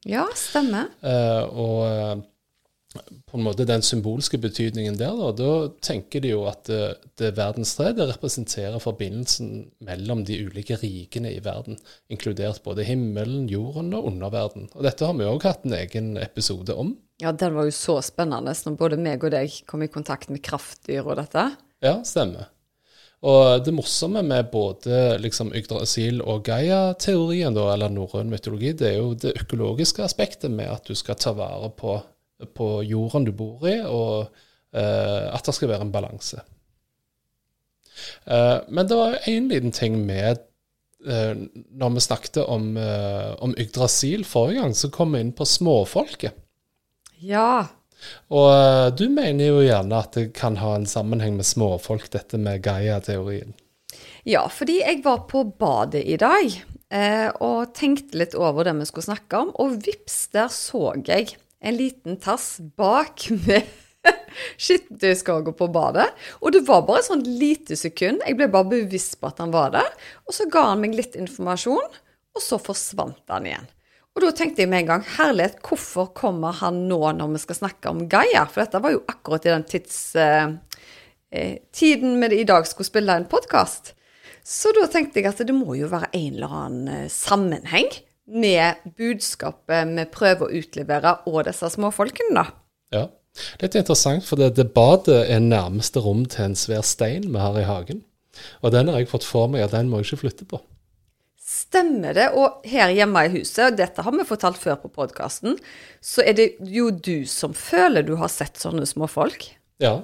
Ja, 0.09 0.25
stemmer. 0.33 0.89
Eh, 1.05 1.45
og 1.45 1.83
eh, 1.91 2.23
på 3.29 3.39
en 3.39 3.45
måte 3.45 3.67
den 3.69 3.85
symbolske 3.87 4.41
betydningen 4.41 4.97
der, 4.99 5.13
da, 5.15 5.29
da 5.37 5.51
tenker 5.85 6.25
de 6.25 6.33
jo 6.33 6.47
at 6.51 6.65
det, 6.67 6.97
det 7.21 7.35
verdens 7.37 7.77
tre 7.77 7.93
det 7.95 8.09
representerer 8.09 8.83
forbindelsen 8.83 9.69
mellom 9.87 10.25
de 10.27 10.41
ulike 10.49 10.81
rikene 10.81 11.31
i 11.37 11.45
verden, 11.45 11.79
inkludert 12.11 12.65
både 12.65 12.89
himmelen, 12.89 13.45
jorden 13.53 13.93
og 13.95 14.09
underverden. 14.11 14.71
Og 14.75 14.89
dette 14.89 15.07
har 15.07 15.15
vi 15.21 15.29
òg 15.29 15.47
hatt 15.47 15.69
en 15.69 15.77
egen 15.79 16.17
episode 16.19 16.75
om. 16.75 16.97
Ja, 17.21 17.33
den 17.37 17.57
var 17.57 17.69
jo 17.69 17.75
så 17.75 17.99
spennende 18.05 18.55
når 18.65 18.79
både 18.81 18.99
meg 19.01 19.25
og 19.27 19.35
deg 19.35 19.61
kom 19.69 19.85
i 19.85 19.91
kontakt 19.93 20.31
med 20.33 20.43
kraftdyr 20.45 21.05
og 21.05 21.19
dette. 21.21 21.51
Ja, 21.85 21.99
stemmer. 22.07 22.49
Og 23.21 23.61
det 23.67 23.75
morsomme 23.77 24.23
med 24.25 24.49
både 24.53 25.19
liksom 25.21 25.51
Yggdrasil 25.57 26.23
og 26.25 26.47
Gaia-teorien, 26.47 27.53
eller 27.53 27.93
norrøn 27.93 28.31
mytologi, 28.33 28.73
det 28.73 28.95
er 28.95 28.97
jo 29.03 29.13
det 29.13 29.35
økologiske 29.43 30.05
aspektet 30.07 30.53
med 30.53 30.71
at 30.73 30.89
du 30.89 30.97
skal 30.97 31.19
ta 31.21 31.35
vare 31.37 31.69
på, 31.77 31.99
på 32.57 32.71
jorden 32.89 33.29
du 33.29 33.35
bor 33.37 33.67
i, 33.69 33.77
og 33.85 34.31
eh, 34.73 35.29
at 35.29 35.45
det 35.45 35.57
skal 35.57 35.75
være 35.75 35.85
en 35.85 35.93
balanse. 35.93 36.41
Eh, 38.25 38.59
men 38.73 38.89
det 38.89 38.97
var 38.97 39.21
én 39.29 39.51
liten 39.53 39.73
ting 39.77 39.99
med 40.07 40.41
eh, 41.05 41.35
Når 41.77 41.91
vi 41.95 42.01
snakket 42.01 42.39
om, 42.47 42.77
eh, 42.81 43.33
om 43.45 43.53
Yggdrasil 43.59 44.25
forrige 44.25 44.63
gang, 44.63 44.75
så 44.75 44.89
kom 44.89 45.13
vi 45.13 45.21
inn 45.21 45.37
på 45.37 45.45
småfolket. 45.45 46.33
Ja. 47.21 47.69
Og 48.33 48.49
uh, 48.49 48.89
du 48.97 49.09
mener 49.13 49.51
jo 49.51 49.65
gjerne 49.65 50.01
at 50.01 50.17
det 50.17 50.31
kan 50.37 50.57
ha 50.61 50.75
en 50.77 50.89
sammenheng 50.89 51.37
med 51.37 51.49
småfolk, 51.49 52.09
dette 52.13 52.41
med 52.41 52.63
Gaia-teorien. 52.65 53.53
Ja, 54.29 54.47
fordi 54.53 54.81
jeg 54.81 55.03
var 55.05 55.25
på 55.31 55.45
badet 55.61 56.03
i 56.05 56.17
dag 56.21 56.53
eh, 56.93 57.29
og 57.41 57.73
tenkte 57.77 58.19
litt 58.21 58.37
over 58.37 58.67
det 58.69 58.75
vi 58.77 58.89
skulle 58.89 59.09
snakke 59.09 59.45
om, 59.47 59.53
og 59.57 59.79
vips, 59.87 60.27
der 60.35 60.51
så 60.53 60.93
jeg 61.07 61.35
en 61.61 61.77
liten 61.77 62.19
tass 62.21 62.59
bak 62.77 63.27
med 63.47 63.69
skittentøyskorga 64.61 65.53
på 65.57 65.69
badet. 65.73 66.09
Og 66.41 66.55
det 66.55 66.65
var 66.69 66.85
bare 66.89 67.03
et 67.03 67.09
sånt 67.11 67.27
lite 67.29 67.77
sekund. 67.77 68.23
Jeg 68.25 68.39
ble 68.39 68.49
bare 68.53 68.71
bevisst 68.71 69.19
på 69.21 69.29
at 69.29 69.43
han 69.43 69.53
var 69.55 69.75
der. 69.75 69.91
Og 70.29 70.37
så 70.37 70.49
ga 70.53 70.71
han 70.71 70.81
meg 70.85 70.97
litt 70.97 71.19
informasjon, 71.21 72.01
og 72.37 72.45
så 72.45 72.61
forsvant 72.63 73.25
han 73.33 73.49
igjen. 73.49 73.69
Og 74.17 74.25
da 74.25 74.33
tenkte 74.35 74.65
jeg 74.65 74.71
med 74.71 74.83
en 74.83 74.89
gang 74.89 75.07
herlighet, 75.17 75.61
hvorfor 75.63 76.11
kommer 76.17 76.57
han 76.61 76.83
nå 76.91 76.99
når 77.17 77.31
vi 77.37 77.43
skal 77.45 77.61
snakke 77.61 77.93
om 77.93 78.03
Gaia? 78.11 78.43
For 78.51 78.65
dette 78.65 78.83
var 78.83 78.95
jo 78.95 79.05
akkurat 79.09 79.47
i 79.47 79.53
den 79.53 79.67
tids, 79.71 79.97
eh, 80.19 80.51
eh 81.31 81.57
tiden 81.73 82.19
vi 82.21 82.41
i 82.41 82.49
dag 82.49 82.67
skulle 82.67 82.91
spille 82.91 83.15
en 83.15 83.29
podkast. 83.31 83.95
Så 84.45 84.73
da 84.75 84.89
tenkte 84.91 85.21
jeg 85.21 85.31
at 85.31 85.43
det 85.47 85.55
må 85.55 85.77
jo 85.79 85.91
være 85.93 86.11
en 86.13 86.35
eller 86.35 86.57
annen 86.65 86.89
eh, 86.89 87.09
sammenheng 87.13 87.91
med 88.31 88.83
budskapet 88.99 89.95
vi 89.95 90.05
prøver 90.11 90.47
å 90.47 90.59
utlevere 90.59 91.17
og 91.31 91.45
disse 91.47 91.71
småfolkene, 91.71 92.35
da. 92.35 92.47
Ja. 92.95 93.07
Litt 93.61 93.77
interessant, 93.79 94.25
for 94.27 94.41
det, 94.41 94.57
det 94.59 94.73
badet 94.75 95.23
er 95.31 95.43
nærmeste 95.43 96.03
rom 96.03 96.25
til 96.27 96.49
en 96.49 96.59
svær 96.59 96.83
stein 96.87 97.29
vi 97.31 97.39
har 97.39 97.59
i 97.59 97.67
hagen. 97.67 98.03
Og 98.63 98.75
den 98.75 98.91
har 98.91 98.99
jeg 98.99 99.11
fått 99.11 99.27
for 99.27 99.51
meg 99.51 99.65
at 99.65 99.75
den 99.75 99.91
må 99.91 100.01
jeg 100.01 100.11
ikke 100.11 100.25
flytte 100.25 100.49
på. 100.51 100.59
Stemmer 101.61 102.17
det. 102.17 102.29
Og 102.39 102.65
her 102.69 102.93
hjemme 102.95 103.27
i 103.27 103.33
huset, 103.35 103.65
og 103.67 103.79
dette 103.81 104.05
har 104.05 104.17
vi 104.17 104.27
fortalt 104.29 104.61
før 104.61 104.79
på 104.83 104.93
podkasten, 105.01 105.59
så 106.01 106.25
er 106.25 106.39
det 106.39 106.49
jo 106.65 106.91
du 106.95 107.27
som 107.29 107.57
føler 107.57 108.07
du 108.07 108.15
har 108.21 108.33
sett 108.33 108.61
sånne 108.61 108.87
småfolk. 108.89 109.51
Ja. 109.83 109.99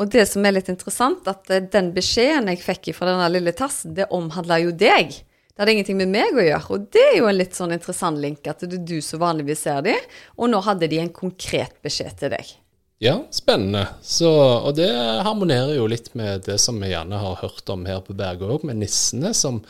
Og 0.00 0.10
det 0.10 0.24
som 0.26 0.44
er 0.44 0.56
litt 0.56 0.70
interessant, 0.72 1.28
at 1.30 1.50
eh, 1.54 1.62
den 1.70 1.92
beskjeden 1.94 2.50
jeg 2.50 2.64
fikk 2.64 2.90
fra 2.96 3.12
denne 3.12 3.30
lille 3.30 3.54
tassen, 3.56 3.94
det 3.96 4.10
omhandler 4.14 4.64
jo 4.66 4.74
deg. 4.74 5.14
Det 5.54 5.62
hadde 5.62 5.76
ingenting 5.76 6.00
med 6.00 6.10
meg 6.10 6.34
å 6.34 6.42
gjøre. 6.42 6.74
Og 6.74 6.88
det 6.94 7.04
er 7.12 7.16
jo 7.20 7.30
en 7.30 7.38
litt 7.38 7.54
sånn 7.54 7.76
interessant 7.76 8.18
link, 8.18 8.42
at 8.50 8.64
det 8.66 8.80
er 8.80 8.88
du 8.90 8.98
som 9.04 9.22
vanligvis 9.22 9.62
ser 9.68 9.84
dem, 9.86 10.12
og 10.34 10.50
nå 10.50 10.60
hadde 10.66 10.90
de 10.90 10.98
en 10.98 11.14
konkret 11.14 11.78
beskjed 11.86 12.18
til 12.18 12.34
deg. 12.34 12.54
Ja, 13.02 13.20
spennende. 13.34 13.84
Så, 14.02 14.30
og 14.34 14.74
det 14.78 14.88
harmonerer 15.26 15.76
jo 15.76 15.86
litt 15.90 16.10
med 16.18 16.46
det 16.48 16.56
som 16.62 16.78
vi 16.82 16.90
gjerne 16.90 17.20
har 17.20 17.38
hørt 17.42 17.70
om 17.70 17.86
her 17.86 18.02
på 18.02 18.16
Bergå 18.18 18.50
òg, 18.50 18.66
med 18.66 18.82
nissene 18.82 19.34
som 19.36 19.62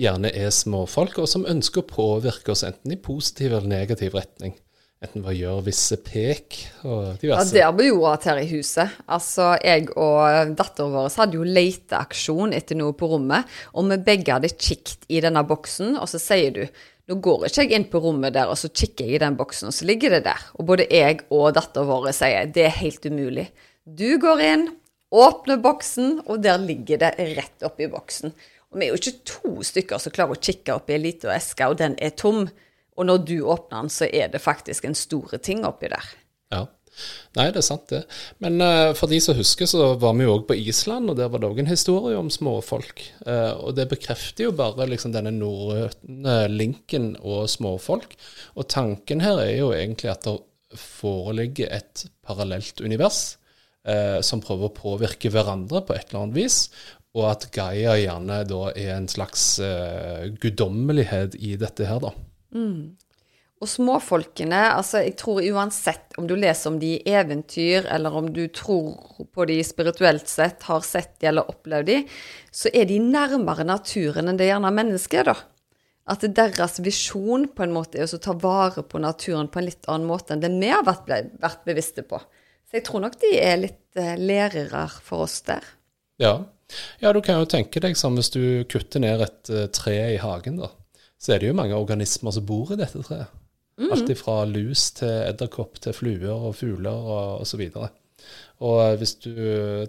gjerne 0.00 0.32
er 0.32 0.52
småfolk, 0.54 1.20
og 1.22 1.30
som 1.30 1.46
ønsker 1.48 1.82
å 1.82 1.88
påvirke 1.88 2.54
oss 2.54 2.64
enten 2.66 2.94
i 2.94 3.00
positiv 3.00 3.52
eller 3.52 3.70
negativ 3.70 4.16
retning. 4.16 4.54
Enten 5.02 5.24
ved 5.24 5.32
å 5.32 5.34
gjøre 5.34 5.64
visse 5.66 5.96
pek 5.98 6.60
og 6.86 7.18
diverse. 7.18 7.48
Ja, 7.48 7.54
det 7.56 7.62
har 7.66 7.72
vi 7.74 7.88
jo 7.88 8.04
hatt 8.06 8.28
her 8.30 8.38
i 8.38 8.46
huset. 8.52 8.92
Altså, 9.10 9.48
jeg 9.58 9.88
og 9.98 10.52
datteren 10.58 10.94
vår 10.94 11.08
hadde 11.18 11.40
jo 11.40 11.46
leteaksjon 11.48 12.54
etter 12.54 12.78
noe 12.78 12.94
på 12.94 13.08
rommet, 13.10 13.50
og 13.74 13.90
vi 13.90 13.98
begge 14.06 14.36
hadde 14.36 14.52
kikket 14.54 15.08
i 15.10 15.18
denne 15.24 15.42
boksen, 15.48 15.96
og 15.98 16.06
så 16.10 16.22
sier 16.22 16.54
du 16.54 16.62
nå 17.10 17.16
går 17.18 17.48
ikke 17.48 17.64
jeg 17.64 17.74
inn 17.74 17.88
på 17.90 17.98
rommet 17.98 18.36
der, 18.36 18.46
og 18.46 18.54
så 18.60 18.70
kikker 18.70 19.08
jeg 19.08 19.18
i 19.18 19.22
den 19.24 19.34
boksen, 19.38 19.72
og 19.72 19.74
så 19.74 19.88
ligger 19.88 20.14
det 20.14 20.22
der. 20.28 20.46
Og 20.54 20.68
både 20.70 20.86
jeg 20.86 21.24
og 21.34 21.50
datteren 21.56 21.90
vår 21.90 22.12
sier 22.14 22.52
det 22.54 22.68
er 22.68 22.78
helt 22.78 23.10
umulig. 23.10 23.48
Du 23.82 24.06
går 24.22 24.42
inn, 24.46 24.68
åpner 25.10 25.58
boksen, 25.64 26.20
og 26.30 26.44
der 26.46 26.62
ligger 26.62 27.02
det 27.02 27.16
rett 27.34 27.66
oppi 27.66 27.90
boksen. 27.90 28.30
Og 28.72 28.80
vi 28.80 28.88
er 28.88 28.94
jo 28.94 29.00
ikke 29.00 29.24
to 29.28 29.54
stykker 29.68 30.00
som 30.00 30.14
klarer 30.16 30.36
å 30.36 30.42
kikke 30.42 30.76
opp 30.78 30.90
i 30.90 30.96
ei 30.96 31.02
lita 31.04 31.32
eske, 31.34 31.68
og 31.68 31.78
den 31.80 31.96
er 32.00 32.14
tom. 32.16 32.46
Og 32.96 33.08
når 33.08 33.24
du 33.28 33.36
åpner 33.44 33.84
den, 33.84 33.92
så 33.92 34.08
er 34.08 34.32
det 34.32 34.42
faktisk 34.42 34.88
en 34.88 34.96
store 34.96 35.40
ting 35.44 35.66
oppi 35.68 35.92
der. 35.92 36.14
Ja. 36.52 36.66
Nei, 37.38 37.46
det 37.48 37.62
er 37.62 37.64
sant, 37.64 37.86
det. 37.88 38.02
Men 38.44 38.60
uh, 38.60 38.92
for 38.96 39.08
de 39.08 39.16
som 39.24 39.36
husker, 39.36 39.68
så 39.68 39.94
var 40.00 40.16
vi 40.18 40.26
jo 40.26 40.34
òg 40.36 40.44
på 40.50 40.56
Island, 40.60 41.08
og 41.08 41.16
der 41.16 41.30
var 41.32 41.40
det 41.40 41.48
òg 41.48 41.62
en 41.62 41.70
historie 41.70 42.18
om 42.20 42.28
småfolk. 42.32 43.00
Uh, 43.24 43.52
og 43.56 43.76
det 43.78 43.88
bekrefter 43.92 44.48
jo 44.48 44.56
bare 44.56 44.88
liksom 44.90 45.14
denne 45.14 45.32
norrøne 45.34 46.36
linken 46.52 47.14
og 47.20 47.48
småfolk. 47.52 48.16
Og 48.56 48.68
tanken 48.72 49.24
her 49.24 49.40
er 49.40 49.54
jo 49.56 49.72
egentlig 49.76 50.12
at 50.12 50.28
det 50.28 50.36
foreligger 50.80 51.72
et 51.80 52.06
parallelt 52.24 52.84
univers. 52.84 53.38
Uh, 53.82 54.20
som 54.22 54.38
prøver 54.38 54.68
å 54.68 54.76
påvirke 54.76 55.32
hverandre 55.32 55.80
på 55.82 55.96
et 55.96 56.12
eller 56.12 56.20
annet 56.20 56.36
vis, 56.36 56.58
og 57.12 57.28
at 57.28 57.46
Gaia 57.52 57.98
gjerne 58.00 58.40
da 58.48 58.64
er 58.72 58.94
en 58.96 59.08
slags 59.10 59.44
uh, 59.60 60.28
guddommelighet 60.40 61.36
i 61.36 61.56
dette 61.60 61.86
her, 61.88 62.00
da. 62.00 62.12
Mm. 62.56 62.94
Og 63.62 63.68
småfolkene, 63.70 64.58
altså 64.74 65.04
jeg 65.04 65.14
tror 65.20 65.44
uansett 65.52 66.16
om 66.18 66.26
du 66.26 66.34
leser 66.34 66.72
om 66.72 66.80
de 66.82 66.96
i 66.96 67.12
eventyr, 67.14 67.86
eller 67.94 68.16
om 68.18 68.26
du 68.34 68.46
tror 68.50 68.96
på 69.30 69.46
de 69.46 69.60
spirituelt 69.62 70.26
sett, 70.26 70.64
har 70.66 70.82
sett 70.82 71.14
de 71.22 71.28
eller 71.30 71.46
opplevd 71.52 71.86
de, 71.92 72.00
så 72.50 72.72
er 72.74 72.88
de 72.90 72.98
nærmere 73.04 73.68
naturen 73.68 74.32
enn 74.32 74.40
det 74.40 74.48
gjerne 74.48 74.72
mennesket, 74.74 75.30
da. 75.30 75.36
At 76.10 76.24
deres 76.34 76.80
visjon 76.82 77.46
på 77.54 77.62
en 77.62 77.76
måte 77.76 78.00
er 78.02 78.10
å 78.10 78.18
ta 78.18 78.34
vare 78.34 78.82
på 78.82 78.98
naturen 78.98 79.46
på 79.52 79.60
en 79.60 79.68
litt 79.68 79.86
annen 79.86 80.08
måte 80.10 80.34
enn 80.34 80.42
det 80.42 80.50
vi 80.56 80.72
har 80.72 80.82
vært, 80.88 81.12
vært 81.38 81.62
bevisste 81.68 82.02
på. 82.02 82.18
Så 82.66 82.80
jeg 82.80 82.88
tror 82.88 83.04
nok 83.04 83.14
de 83.22 83.30
er 83.38 83.60
litt 83.60 84.00
uh, 84.00 84.16
lærere 84.18 84.88
for 85.04 85.28
oss 85.28 85.38
der. 85.46 85.62
Ja. 86.18 86.40
Ja, 87.02 87.12
du 87.12 87.20
kan 87.24 87.40
jo 87.40 87.48
tenke 87.50 87.82
deg 87.82 87.96
som 87.98 88.16
hvis 88.18 88.32
du 88.34 88.42
kutter 88.70 89.02
ned 89.02 89.24
et 89.26 89.52
uh, 89.52 89.66
tre 89.74 89.96
i 90.14 90.20
hagen, 90.22 90.60
da. 90.62 90.72
Så 91.22 91.34
er 91.34 91.42
det 91.42 91.52
jo 91.52 91.56
mange 91.56 91.78
organismer 91.78 92.34
som 92.34 92.46
bor 92.46 92.72
i 92.74 92.80
dette 92.80 93.02
treet. 93.06 93.30
Mm. 93.80 93.88
Alt 93.94 94.12
fra 94.18 94.42
lus 94.44 94.90
til 94.98 95.10
edderkopp 95.30 95.78
til 95.82 95.94
fluer 95.96 96.32
og 96.34 96.56
fugler 96.58 97.10
og 97.14 97.44
osv. 97.44 97.62
Og, 97.70 97.88
og 98.66 98.78
eh, 98.84 98.96
hvis 99.00 99.14
du 99.24 99.34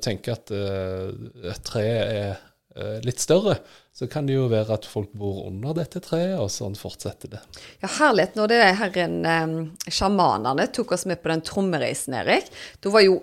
tenker 0.01 0.37
at 0.37 0.53
uh, 0.55 1.09
et 1.51 1.63
tre 1.67 1.83
er 1.89 2.29
uh, 2.77 2.99
litt 3.03 3.21
større, 3.21 3.57
så 3.93 4.07
kan 4.09 4.29
det 4.29 4.37
jo 4.37 4.47
være 4.49 4.77
at 4.77 4.87
folk 4.89 5.11
bor 5.17 5.43
under 5.49 5.75
dette 5.77 6.01
treet, 6.01 6.37
og 6.41 6.49
sånn 6.49 6.77
fortsetter 6.79 7.35
det. 7.35 7.41
Ja, 7.83 7.91
herlighet. 7.99 8.37
Når 8.39 8.53
det 8.53 8.61
herren 8.79 9.19
um, 9.25 9.59
sjamanene 9.85 10.69
tok 10.73 10.95
oss 10.95 11.05
med 11.09 11.21
på 11.21 11.29
den 11.33 11.43
trommereisen, 11.45 12.15
Erik, 12.23 12.49
da 12.81 12.93
var 12.93 13.05
jo 13.05 13.19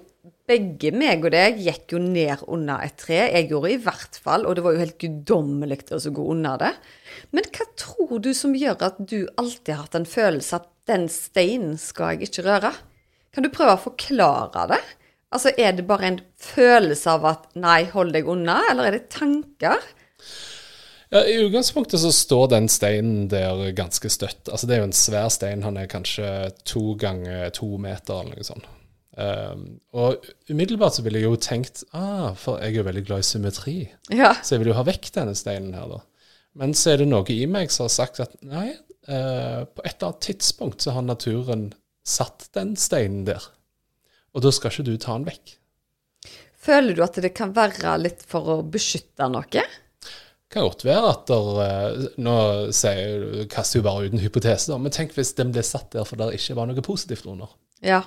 begge 0.50 0.90
meg 0.96 1.24
og 1.24 1.32
deg 1.34 1.60
gikk 1.62 1.94
jo 1.94 2.02
ned 2.02 2.42
under 2.50 2.82
et 2.84 2.96
tre. 2.98 3.20
Jeg 3.30 3.48
gjorde 3.52 3.72
i 3.72 3.80
hvert 3.84 4.18
fall, 4.22 4.46
og 4.46 4.56
det 4.56 4.64
var 4.66 4.74
jo 4.74 4.82
helt 4.82 4.98
guddommelig 5.00 5.80
å 5.94 6.00
gå 6.16 6.26
under 6.34 6.60
det. 6.60 6.72
Men 7.36 7.46
hva 7.54 7.66
tror 7.78 8.18
du 8.24 8.32
som 8.36 8.56
gjør 8.58 8.86
at 8.90 8.98
du 9.00 9.18
alltid 9.40 9.74
har 9.74 9.84
hatt 9.84 9.98
en 10.00 10.08
følelse 10.08 10.60
at 10.60 10.70
den 10.90 11.06
steinen 11.12 11.76
skal 11.78 12.16
jeg 12.16 12.30
ikke 12.30 12.46
røre? 12.48 12.72
Kan 13.30 13.46
du 13.46 13.52
prøve 13.54 13.76
å 13.76 13.84
forklare 13.84 14.66
det? 14.72 14.80
Altså, 15.30 15.52
Er 15.56 15.72
det 15.78 15.86
bare 15.86 16.08
en 16.08 16.20
følelse 16.42 17.10
av 17.12 17.26
at 17.28 17.44
nei, 17.54 17.84
hold 17.92 18.12
deg 18.16 18.26
unna, 18.26 18.58
eller 18.72 18.88
er 18.88 18.98
det 18.98 19.12
tanker? 19.14 19.78
Ja, 21.10 21.22
I 21.26 21.40
utgangspunktet 21.44 22.02
så 22.02 22.10
står 22.14 22.50
den 22.52 22.68
steinen 22.70 23.28
der 23.30 23.70
ganske 23.74 24.10
støtt. 24.10 24.46
Altså 24.50 24.66
Det 24.66 24.76
er 24.76 24.82
jo 24.82 24.90
en 24.90 24.94
svær 24.94 25.30
stein. 25.30 25.64
Han 25.66 25.78
er 25.78 25.90
kanskje 25.90 26.50
to 26.66 26.94
ganger 26.98 27.50
to 27.54 27.76
meter 27.82 28.20
eller 28.22 28.38
noe 28.38 28.46
sånt. 28.46 28.66
Um, 29.20 29.64
og 29.92 30.22
umiddelbart 30.48 30.96
så 30.96 31.02
ville 31.04 31.20
jeg 31.20 31.28
jo 31.28 31.38
tenkt 31.42 31.82
ah, 31.92 32.30
for 32.38 32.60
jeg 32.62 32.72
er 32.72 32.78
jo 32.78 32.84
veldig 32.86 33.02
glad 33.08 33.24
i 33.24 33.26
symmetri, 33.26 33.74
ja. 34.14 34.30
så 34.38 34.54
jeg 34.54 34.62
vil 34.62 34.70
jo 34.70 34.76
ha 34.78 34.84
vekk 34.86 35.10
denne 35.16 35.34
steinen 35.36 35.74
her, 35.76 35.90
da. 35.90 35.98
Men 36.60 36.72
så 36.78 36.94
er 36.94 37.02
det 37.02 37.08
noe 37.10 37.26
i 37.34 37.44
meg 37.50 37.72
som 37.74 37.86
har 37.86 37.92
sagt 37.94 38.22
at 38.22 38.36
nei, 38.46 38.68
uh, 39.10 39.66
på 39.66 39.84
et 39.84 39.96
eller 39.96 40.10
annet 40.12 40.26
tidspunkt 40.26 40.86
så 40.86 40.94
har 40.96 41.06
naturen 41.06 41.70
satt 42.06 42.48
den 42.56 42.76
steinen 42.80 43.26
der. 43.28 43.44
Og 44.34 44.44
da 44.46 44.52
skal 44.54 44.72
ikke 44.72 44.86
du 44.88 44.94
ta 44.94 45.18
den 45.18 45.26
vekk. 45.28 45.56
Føler 46.60 46.96
du 46.96 47.02
at 47.04 47.18
det 47.22 47.32
kan 47.36 47.54
være 47.56 47.96
litt 48.00 48.22
for 48.28 48.54
å 48.54 48.58
beskytte 48.62 49.28
noe? 49.32 49.64
Kan 50.50 50.66
godt 50.66 50.84
være 50.86 51.12
at 51.12 51.26
der, 51.30 51.50
uh, 51.60 52.06
Nå 52.22 52.36
sier, 52.74 53.44
kaster 53.52 53.80
jeg 53.80 53.86
bare 53.86 54.06
ut 54.06 54.16
en 54.16 54.22
hypotese, 54.22 54.70
da, 54.72 54.78
men 54.80 54.94
tenk 54.94 55.12
hvis 55.18 55.34
den 55.38 55.52
ble 55.54 55.66
satt 55.66 55.92
der 55.94 56.08
for 56.08 56.20
det 56.20 56.32
ikke 56.38 56.58
var 56.58 56.70
noe 56.70 56.84
positivt 56.84 57.28
under. 57.30 57.52
Ja. 57.84 58.04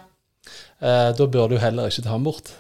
Eh, 0.84 1.10
da 1.16 1.28
bør 1.32 1.54
du 1.54 1.58
heller 1.62 1.90
ikke 1.90 2.04
ta 2.06 2.14
den 2.14 2.28
bort. 2.28 2.54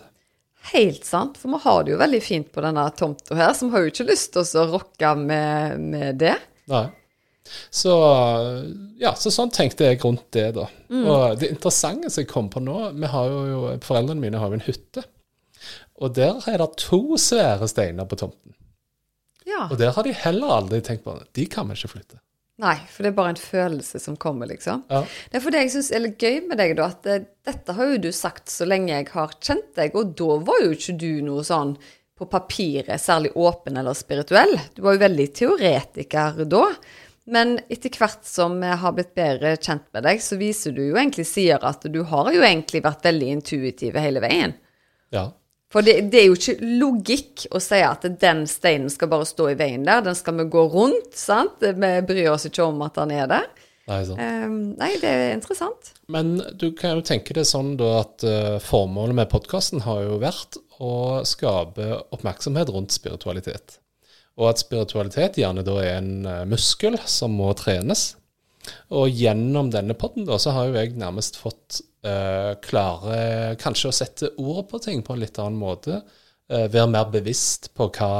Helt 0.71 1.03
sant, 1.03 1.37
for 1.37 1.51
vi 1.51 1.59
har 1.65 1.83
det 1.83 1.91
jo 1.91 1.99
veldig 1.99 2.19
fint 2.23 2.51
på 2.55 2.63
denne 2.63 2.85
tomta 2.95 3.35
her, 3.35 3.51
så 3.55 3.67
vi 3.67 3.75
har 3.75 3.83
jo 3.83 3.91
ikke 3.91 4.07
lyst 4.07 4.31
til 4.35 4.61
å 4.61 4.67
rokke 4.71 5.15
med, 5.19 5.81
med, 5.91 6.21
det. 6.21 6.37
Nei. 6.71 6.85
Så, 7.67 7.91
ja, 9.01 9.11
så 9.19 9.27
sånn 9.33 9.51
tenkte 9.51 9.89
jeg 9.89 9.99
rundt 10.05 10.29
det, 10.31 10.53
da. 10.55 10.69
Mm. 10.87 11.03
Og 11.03 11.41
det 11.41 11.51
interessante 11.51 12.07
som 12.13 12.23
jeg 12.23 12.31
kom 12.31 12.47
på 12.49 12.63
nå 12.63 12.77
vi 12.95 13.09
har 13.11 13.27
jo, 13.27 13.65
Foreldrene 13.83 14.23
mine 14.23 14.39
har 14.39 14.53
jo 14.53 14.61
en 14.61 14.63
hytte. 14.63 15.03
Og 15.99 16.15
der 16.15 16.39
er 16.49 16.63
det 16.63 16.69
to 16.79 17.19
svære 17.19 17.67
steiner 17.67 18.07
på 18.07 18.21
tomten. 18.23 18.55
Ja. 19.43 19.67
Og 19.67 19.75
der 19.81 19.91
har 19.95 20.07
de 20.07 20.15
heller 20.15 20.55
aldri 20.61 20.79
tenkt 20.83 21.03
på 21.03 21.17
det. 21.19 21.27
De 21.35 21.45
kan 21.51 21.67
vi 21.67 21.75
ikke 21.75 21.91
flytte. 21.97 22.23
Nei, 22.61 22.75
for 22.85 23.01
det 23.01 23.09
er 23.09 23.17
bare 23.17 23.33
en 23.33 23.39
følelse 23.41 23.99
som 23.99 24.17
kommer, 24.21 24.45
liksom. 24.51 24.83
Ja. 24.91 25.01
Det 25.31 25.39
er 25.39 25.43
for 25.43 25.55
det 25.55 25.63
jeg 25.63 25.71
syns 25.73 25.89
er 25.89 26.03
litt 26.03 26.21
gøy 26.21 26.43
med 26.51 26.59
deg, 26.61 26.75
da, 26.77 26.91
at 26.93 27.01
det, 27.07 27.15
eh, 27.15 27.29
dette 27.49 27.73
har 27.73 27.89
jo 27.89 28.01
du 28.03 28.11
sagt 28.13 28.51
så 28.53 28.67
lenge 28.69 28.93
jeg 28.93 29.09
har 29.15 29.33
kjent 29.41 29.71
deg, 29.79 29.95
og 29.97 30.13
da 30.19 30.37
var 30.45 30.61
jo 30.61 30.75
ikke 30.75 30.97
du 31.01 31.09
noe 31.25 31.45
sånn 31.47 31.73
på 32.19 32.27
papiret 32.29 33.01
særlig 33.01 33.33
åpen 33.41 33.79
eller 33.81 33.97
spirituell. 33.97 34.53
Du 34.75 34.83
var 34.85 34.95
jo 34.95 35.01
veldig 35.01 35.25
teoretiker 35.33 36.43
da. 36.45 36.67
Men 37.33 37.55
etter 37.71 37.93
hvert 37.95 38.25
som 38.27 38.59
jeg 38.61 38.79
har 38.83 38.95
blitt 38.95 39.13
bedre 39.17 39.55
kjent 39.57 39.85
med 39.95 40.05
deg, 40.05 40.21
så 40.21 40.37
viser 40.37 40.75
du 40.75 40.83
jo 40.83 40.97
egentlig 40.99 41.25
sier 41.29 41.63
at 41.65 41.85
du 41.89 42.01
har 42.09 42.29
jo 42.35 42.43
egentlig 42.43 42.83
vært 42.83 43.07
veldig 43.07 43.29
intuitiv 43.39 43.97
hele 43.97 44.21
veien. 44.23 44.53
Ja. 45.15 45.31
For 45.73 45.81
det, 45.81 45.95
det, 46.13 46.19
er 46.21 46.27
jo 46.29 46.37
ikke 46.37 46.73
logikk 46.77 47.47
å 47.49 47.59
si 47.63 47.79
at 47.81 48.05
den 48.21 48.43
steinen 48.49 48.91
skal 48.93 49.09
bare 49.09 49.25
stå 49.25 49.49
i 49.49 49.57
veien 49.57 49.85
der. 49.87 50.03
Den 50.05 50.17
skal 50.17 50.37
vi 50.37 50.45
gå 50.53 50.67
rundt, 50.69 51.15
sant? 51.17 51.63
Vi 51.63 51.93
bryr 52.05 52.29
oss 52.35 52.45
ikke 52.49 52.67
om 52.67 52.83
at 52.85 52.99
den 52.99 53.15
er 53.17 53.29
der. 53.31 53.47
Nei, 53.89 53.99
um, 54.15 54.59
nei, 54.79 54.93
det 55.01 55.09
er 55.09 55.33
interessant. 55.33 55.91
Men 56.13 56.37
du 56.55 56.69
kan 56.77 56.99
jo 56.99 57.03
tenke 57.03 57.35
det 57.35 57.43
sånn 57.49 57.73
da 57.79 57.89
at 58.03 58.23
uh, 58.23 58.59
formålet 58.63 59.17
med 59.17 59.31
podkasten 59.33 59.83
har 59.83 60.05
jo 60.05 60.21
vært 60.21 60.59
å 60.79 61.23
skape 61.27 61.89
oppmerksomhet 62.15 62.71
rundt 62.71 62.95
spiritualitet. 62.95 63.79
Og 64.39 64.53
at 64.53 64.61
spiritualitet 64.63 65.41
gjerne 65.41 65.65
da 65.65 65.75
er 65.81 65.97
en 65.97 66.13
uh, 66.29 66.43
muskel 66.47 66.95
som 67.09 67.35
må 67.35 67.49
trenes. 67.59 68.13
Og 68.95 69.11
gjennom 69.11 69.71
denne 69.73 69.95
podden 69.99 70.27
da, 70.27 70.37
så 70.39 70.53
har 70.55 70.69
jo 70.69 70.77
jeg 70.77 70.95
nærmest 70.99 71.39
fått 71.39 71.81
uh, 72.05 72.53
klare 72.63 73.55
kanskje 73.61 73.89
å 73.89 73.95
sette 73.95 74.33
ord 74.41 74.67
på 74.71 74.81
ting 74.83 75.03
på 75.05 75.15
en 75.15 75.23
litt 75.23 75.39
annen 75.41 75.59
måte. 75.59 76.01
Uh, 76.51 76.67
være 76.71 76.91
mer 76.91 77.09
bevisst 77.13 77.71
på 77.77 77.89
hva 77.97 78.13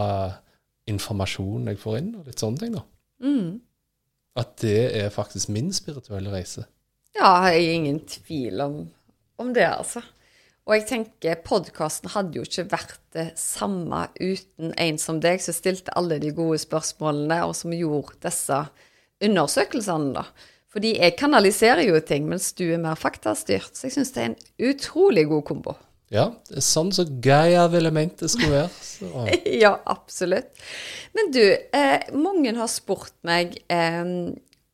informasjon 0.89 1.69
jeg 1.71 1.79
får 1.79 1.99
inn, 1.99 2.11
og 2.19 2.27
litt 2.27 2.43
sånne 2.43 2.63
ting. 2.63 2.75
da. 2.75 2.83
Mm. 3.23 3.61
At 4.39 4.57
det 4.63 4.79
er 5.03 5.13
faktisk 5.13 5.51
min 5.53 5.71
spirituelle 5.75 6.33
reise. 6.33 6.65
Ja, 7.13 7.29
jeg 7.53 7.67
har 7.69 7.77
ingen 7.77 8.01
tvil 8.09 8.63
om, 8.63 8.77
om 9.39 9.53
det, 9.55 9.67
altså. 9.69 10.01
Og 10.63 10.77
jeg 10.77 10.85
tenker 10.87 11.41
podkasten 11.43 12.13
hadde 12.13 12.39
jo 12.39 12.45
ikke 12.47 12.69
vært 12.71 12.99
det 13.15 13.33
samme 13.39 14.05
uten 14.15 14.71
en 14.79 14.99
som 15.01 15.19
deg, 15.23 15.41
som 15.43 15.55
stilte 15.55 15.93
alle 15.99 16.21
de 16.23 16.31
gode 16.35 16.61
spørsmålene, 16.63 17.41
og 17.43 17.55
som 17.59 17.75
gjorde 17.75 18.21
disse 18.23 18.59
undersøkelsene, 19.23 20.13
da. 20.15 20.51
Fordi 20.73 20.95
jeg 20.97 21.17
kanaliserer 21.19 21.85
jo 21.85 21.99
ting, 22.01 22.25
mens 22.29 22.49
du 22.57 22.65
er 22.65 22.81
mer 22.81 22.97
faktastyrt. 22.97 23.75
Så 23.77 23.87
jeg 23.87 23.97
syns 23.97 24.13
det 24.15 24.23
er 24.23 24.31
en 24.31 24.71
utrolig 24.71 25.27
god 25.29 25.43
kombo. 25.45 25.75
Ja, 26.13 26.27
det 26.49 26.59
er 26.61 26.65
sånn 26.65 26.91
så 26.93 27.05
Gaia 27.25 27.65
ville 27.73 27.89
ment 27.93 28.19
det 28.21 28.29
skulle 28.33 28.63
være. 28.65 29.37
ja, 29.63 29.75
absolutt. 29.89 30.51
Men 31.17 31.31
du, 31.33 31.41
eh, 31.53 32.09
mange 32.17 32.53
har 32.57 32.69
spurt 32.69 33.15
meg 33.25 33.55
eh, 33.71 34.03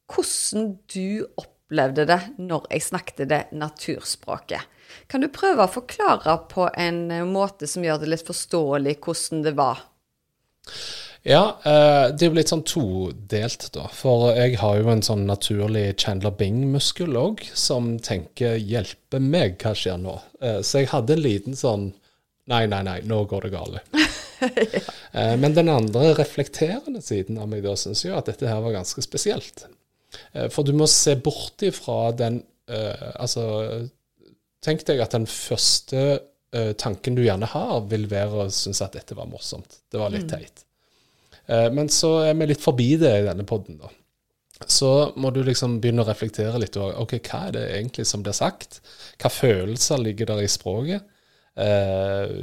hvordan 0.10 0.74
du 0.92 1.28
opplevde 1.40 2.08
det 2.10 2.20
når 2.40 2.68
jeg 2.74 2.88
snakket 2.90 3.24
det 3.32 3.42
naturspråket. 3.56 4.76
Kan 5.10 5.24
du 5.24 5.30
prøve 5.32 5.66
å 5.66 5.72
forklare 5.72 6.36
på 6.50 6.68
en 6.80 7.06
måte 7.30 7.70
som 7.70 7.86
gjør 7.86 8.02
det 8.02 8.12
litt 8.16 8.28
forståelig 8.28 8.98
hvordan 9.04 9.46
det 9.46 9.56
var? 9.60 9.84
Ja, 11.28 11.60
eh, 11.64 12.16
det 12.16 12.24
er 12.24 12.30
jo 12.30 12.38
litt 12.38 12.52
sånn 12.52 12.66
todelt, 12.68 13.68
da. 13.76 13.90
For 13.92 14.32
jeg 14.38 14.60
har 14.62 14.78
jo 14.80 14.92
en 14.94 15.04
sånn 15.04 15.26
naturlig 15.28 15.98
Chandler 16.00 16.32
Bing-muskel 16.40 17.18
òg, 17.20 17.44
som 17.54 17.98
tenker 18.00 18.56
'hjelpe 18.56 19.20
meg, 19.20 19.58
hva 19.60 19.76
skjer 19.76 20.00
nå?' 20.00 20.22
Eh, 20.42 20.62
så 20.62 20.80
jeg 20.80 20.94
hadde 20.94 21.14
en 21.14 21.26
liten 21.26 21.56
sånn 21.56 21.94
Nei, 22.50 22.66
nei, 22.66 22.82
nei, 22.82 23.02
nå 23.06 23.26
går 23.30 23.42
det 23.46 23.50
galt. 23.54 23.78
ja. 24.74 24.94
Eh, 25.14 25.36
men 25.38 25.54
den 25.54 25.70
andre 25.70 26.16
reflekterende 26.18 26.98
siden 27.06 27.38
av 27.38 27.48
meg 27.48 27.62
da 27.62 27.76
syns 27.78 28.02
jo 28.02 28.16
at 28.18 28.26
dette 28.26 28.48
her 28.48 28.64
var 28.64 28.74
ganske 28.74 29.04
spesielt. 29.06 29.68
For 30.50 30.66
du 30.66 30.74
må 30.74 30.88
se 30.90 31.14
bort 31.16 31.62
ifra 31.62 32.12
den 32.12 32.42
Altså, 32.66 33.44
tenk 34.62 34.82
deg 34.86 35.00
at 35.02 35.14
den 35.14 35.28
første 35.30 36.22
tanken 36.78 37.14
du 37.14 37.22
gjerne 37.22 37.46
har, 37.46 37.82
vil 37.90 38.08
være 38.10 38.46
å 38.46 38.50
synes 38.50 38.82
at 38.82 38.98
dette 38.98 39.14
var 39.14 39.30
morsomt. 39.30 39.84
Det 39.90 40.02
var 40.02 40.10
litt 40.10 40.26
mm. 40.26 40.34
teit. 40.34 40.66
Eh, 41.50 41.70
men 41.74 41.90
så 41.94 42.20
er 42.28 42.38
vi 42.38 42.52
litt 42.52 42.64
forbi 42.64 42.94
det 43.02 43.14
i 43.22 43.26
denne 43.28 43.48
poden, 43.48 43.80
da. 43.82 43.92
Så 44.68 44.90
må 45.16 45.32
du 45.32 45.40
liksom 45.48 45.78
begynne 45.80 46.04
å 46.04 46.10
reflektere 46.10 46.60
litt 46.60 46.76
over 46.76 46.98
ok, 47.00 47.16
hva 47.30 47.46
er 47.48 47.56
det 47.56 47.68
egentlig 47.78 48.06
som 48.10 48.24
blir 48.26 48.36
sagt. 48.36 48.82
Hva 49.22 49.32
følelser 49.32 50.02
ligger 50.04 50.34
der 50.34 50.44
i 50.44 50.52
språket? 50.52 51.06
Eh, 51.60 52.34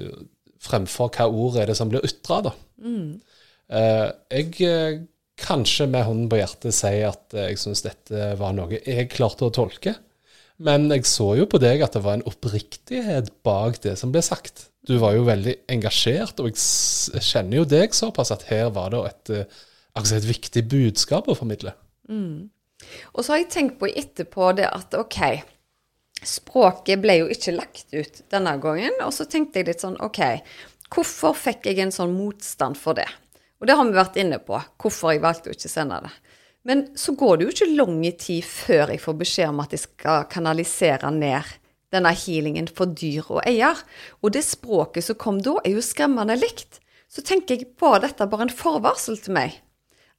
fremfor 0.67 1.13
hva 1.13 1.29
ord 1.29 1.61
er 1.61 1.71
det 1.71 1.77
som 1.79 1.93
blir 1.93 2.05
ytra, 2.07 2.41
da. 2.49 2.55
Mm. 2.81 3.19
Eh, 3.77 4.09
jeg 4.33 4.57
eh, 4.65 5.05
kanskje 5.37 5.89
med 5.93 6.07
hånden 6.07 6.31
på 6.33 6.41
hjertet 6.41 6.75
sier 6.75 7.11
at 7.11 7.37
jeg 7.37 7.61
syns 7.61 7.85
dette 7.85 8.33
var 8.41 8.55
noe 8.57 8.81
jeg 8.81 9.11
klarte 9.13 9.49
å 9.49 9.55
tolke. 9.55 9.95
Men 10.63 10.89
jeg 10.89 11.05
så 11.09 11.35
jo 11.37 11.45
på 11.51 11.61
deg 11.61 11.83
at 11.85 11.97
det 11.97 12.05
var 12.05 12.17
en 12.17 12.27
oppriktighet 12.29 13.29
bak 13.45 13.81
det 13.85 13.97
som 14.01 14.13
ble 14.15 14.23
sagt 14.25 14.71
du 14.87 14.95
var 15.03 15.17
jo 15.17 15.25
veldig 15.27 15.57
engasjert, 15.73 16.39
og 16.39 16.53
jeg 16.53 17.23
kjenner 17.27 17.59
jo 17.61 17.65
deg 17.69 17.95
såpass 17.97 18.31
at 18.35 18.47
her 18.51 18.69
var 18.75 18.93
det 18.95 19.01
et, 19.09 19.57
altså 19.99 20.19
et 20.19 20.29
viktig 20.29 20.63
budskap 20.71 21.27
å 21.27 21.35
formidle. 21.35 21.73
Mm. 22.07 22.47
Og 23.15 23.25
så 23.25 23.35
har 23.35 23.43
jeg 23.43 23.51
tenkt 23.51 23.81
på 23.81 23.91
etterpå 23.91 24.53
det 24.59 24.69
at 24.71 24.95
OK, 24.95 25.19
språket 26.23 27.03
ble 27.03 27.19
jo 27.19 27.29
ikke 27.35 27.57
lagt 27.57 27.91
ut 27.97 28.23
denne 28.33 28.55
gangen. 28.63 28.95
Og 29.05 29.13
så 29.17 29.27
tenkte 29.31 29.61
jeg 29.61 29.73
litt 29.73 29.83
sånn 29.83 29.99
OK, 30.05 30.23
hvorfor 30.93 31.35
fikk 31.35 31.67
jeg 31.71 31.83
en 31.83 31.95
sånn 31.95 32.15
motstand 32.15 32.79
for 32.79 32.99
det? 32.99 33.09
Og 33.59 33.67
det 33.67 33.75
har 33.75 33.89
vi 33.89 33.97
vært 33.97 34.19
inne 34.21 34.39
på, 34.45 34.61
hvorfor 34.79 35.15
jeg 35.17 35.25
valgte 35.25 35.51
å 35.51 35.57
ikke 35.57 35.73
sende 35.73 35.99
det. 36.05 36.13
Men 36.67 36.89
så 36.99 37.15
går 37.15 37.37
det 37.37 37.47
jo 37.47 37.53
ikke 37.55 37.77
lang 37.79 38.01
tid 38.19 38.43
før 38.43 38.91
jeg 38.91 39.03
får 39.05 39.17
beskjed 39.21 39.53
om 39.53 39.63
at 39.63 39.75
jeg 39.77 39.85
skal 39.85 40.27
kanalisere 40.33 41.13
ned 41.15 41.55
denne 41.95 42.11
healingen 42.19 42.67
for 42.67 42.91
dyr 42.91 43.29
og 43.29 43.45
eier. 43.47 43.79
Og 44.23 44.35
det 44.35 44.43
språket 44.43 45.07
som 45.07 45.19
kom 45.21 45.39
da, 45.45 45.55
er 45.63 45.77
jo 45.77 45.85
skremmende 45.85 46.35
likt. 46.41 46.81
Så 47.07 47.23
tenker 47.23 47.55
jeg, 47.55 47.71
var 47.79 48.03
dette 48.03 48.27
bare 48.27 48.49
en 48.49 48.53
forvarsel 48.53 49.21
til 49.23 49.37
meg? 49.37 49.61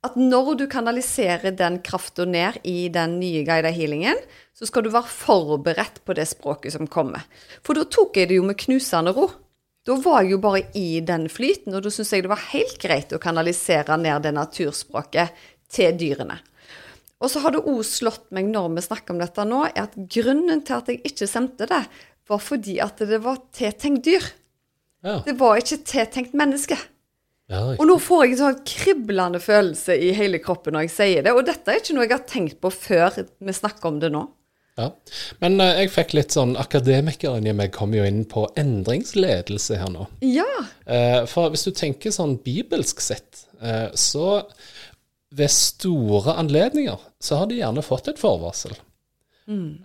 At 0.06 0.16
når 0.16 0.54
du 0.62 0.68
kanaliserer 0.72 1.52
den 1.58 1.82
krafta 1.84 2.24
ned 2.30 2.62
i 2.64 2.88
den 2.94 3.18
nye 3.20 3.42
guida 3.44 3.74
healingen, 3.74 4.20
så 4.56 4.70
skal 4.70 4.86
du 4.86 4.92
være 4.94 5.10
forberedt 5.10 6.00
på 6.06 6.16
det 6.16 6.30
språket 6.30 6.78
som 6.78 6.88
kommer. 6.88 7.26
For 7.66 7.76
da 7.76 7.84
tok 7.84 8.22
jeg 8.22 8.32
det 8.32 8.40
jo 8.40 8.46
med 8.48 8.60
knusende 8.62 9.12
ro. 9.18 9.28
Da 9.88 9.96
var 10.04 10.24
jeg 10.24 10.36
jo 10.36 10.42
bare 10.44 10.66
i 10.76 11.00
den 11.04 11.28
flyten, 11.32 11.76
og 11.76 11.84
da 11.84 11.92
syns 11.92 12.14
jeg 12.14 12.26
det 12.26 12.32
var 12.32 12.50
helt 12.54 12.80
greit 12.80 13.14
å 13.16 13.22
kanalisere 13.24 13.96
ned 14.00 14.26
det 14.26 14.34
naturspråket 14.36 15.46
til 15.72 15.96
dyrene. 16.00 16.40
Og 17.18 17.32
så 17.34 17.42
har 17.42 17.56
det 17.56 17.64
òg 17.66 17.82
slått 17.88 18.28
meg 18.36 18.50
når 18.52 18.76
vi 18.76 18.84
snakker 18.86 19.16
om 19.16 19.22
dette 19.24 19.46
nå, 19.48 19.64
er 19.72 19.88
at 19.88 19.96
grunnen 20.14 20.62
til 20.66 20.78
at 20.78 20.92
jeg 20.92 21.02
ikke 21.08 21.30
sendte 21.30 21.70
det, 21.70 21.82
var 22.28 22.44
fordi 22.44 22.78
at 22.84 23.02
det 23.10 23.22
var 23.24 23.40
tiltenkt 23.56 24.06
dyr. 24.06 24.26
Ja. 25.06 25.22
Det 25.26 25.38
var 25.40 25.58
ikke 25.62 25.82
tiltenkt 25.88 26.38
menneske. 26.38 26.78
Ja, 27.48 27.62
Og 27.80 27.86
nå 27.88 27.96
får 28.04 28.26
jeg 28.26 28.34
en 28.34 28.40
sånn 28.42 28.64
kriblende 28.68 29.40
følelse 29.40 29.96
i 29.96 30.10
hele 30.16 30.42
kroppen 30.44 30.76
når 30.76 30.90
jeg 30.90 30.96
sier 30.98 31.24
det. 31.24 31.32
Og 31.32 31.46
dette 31.48 31.72
er 31.72 31.80
ikke 31.80 31.96
noe 31.96 32.04
jeg 32.04 32.18
har 32.18 32.26
tenkt 32.28 32.58
på 32.64 32.72
før 32.76 33.22
vi 33.24 33.56
snakker 33.56 33.88
om 33.88 34.02
det 34.04 34.12
nå. 34.12 34.26
Ja. 34.78 34.92
Men 35.42 35.56
uh, 35.62 35.72
jeg 35.80 35.90
fikk 35.90 36.12
litt 36.14 36.36
sånn 36.36 36.52
Akademikeren 36.60 37.48
i 37.50 37.54
meg 37.56 37.72
kom 37.74 37.96
jo 37.98 38.04
inn 38.06 38.28
på 38.30 38.44
endringsledelse 38.60 39.80
her 39.80 39.90
nå. 39.90 40.06
Ja. 40.28 40.46
Uh, 40.86 41.24
for 41.30 41.50
hvis 41.54 41.66
du 41.66 41.72
tenker 41.74 42.14
sånn 42.14 42.36
bibelsk 42.44 43.02
sett, 43.02 43.48
uh, 43.64 43.90
så 43.98 44.44
ved 45.36 45.52
store 45.52 46.38
anledninger 46.40 47.02
så 47.20 47.42
har 47.42 47.50
de 47.50 47.60
gjerne 47.60 47.84
fått 47.84 48.08
et 48.12 48.22
forvarsel. 48.22 48.76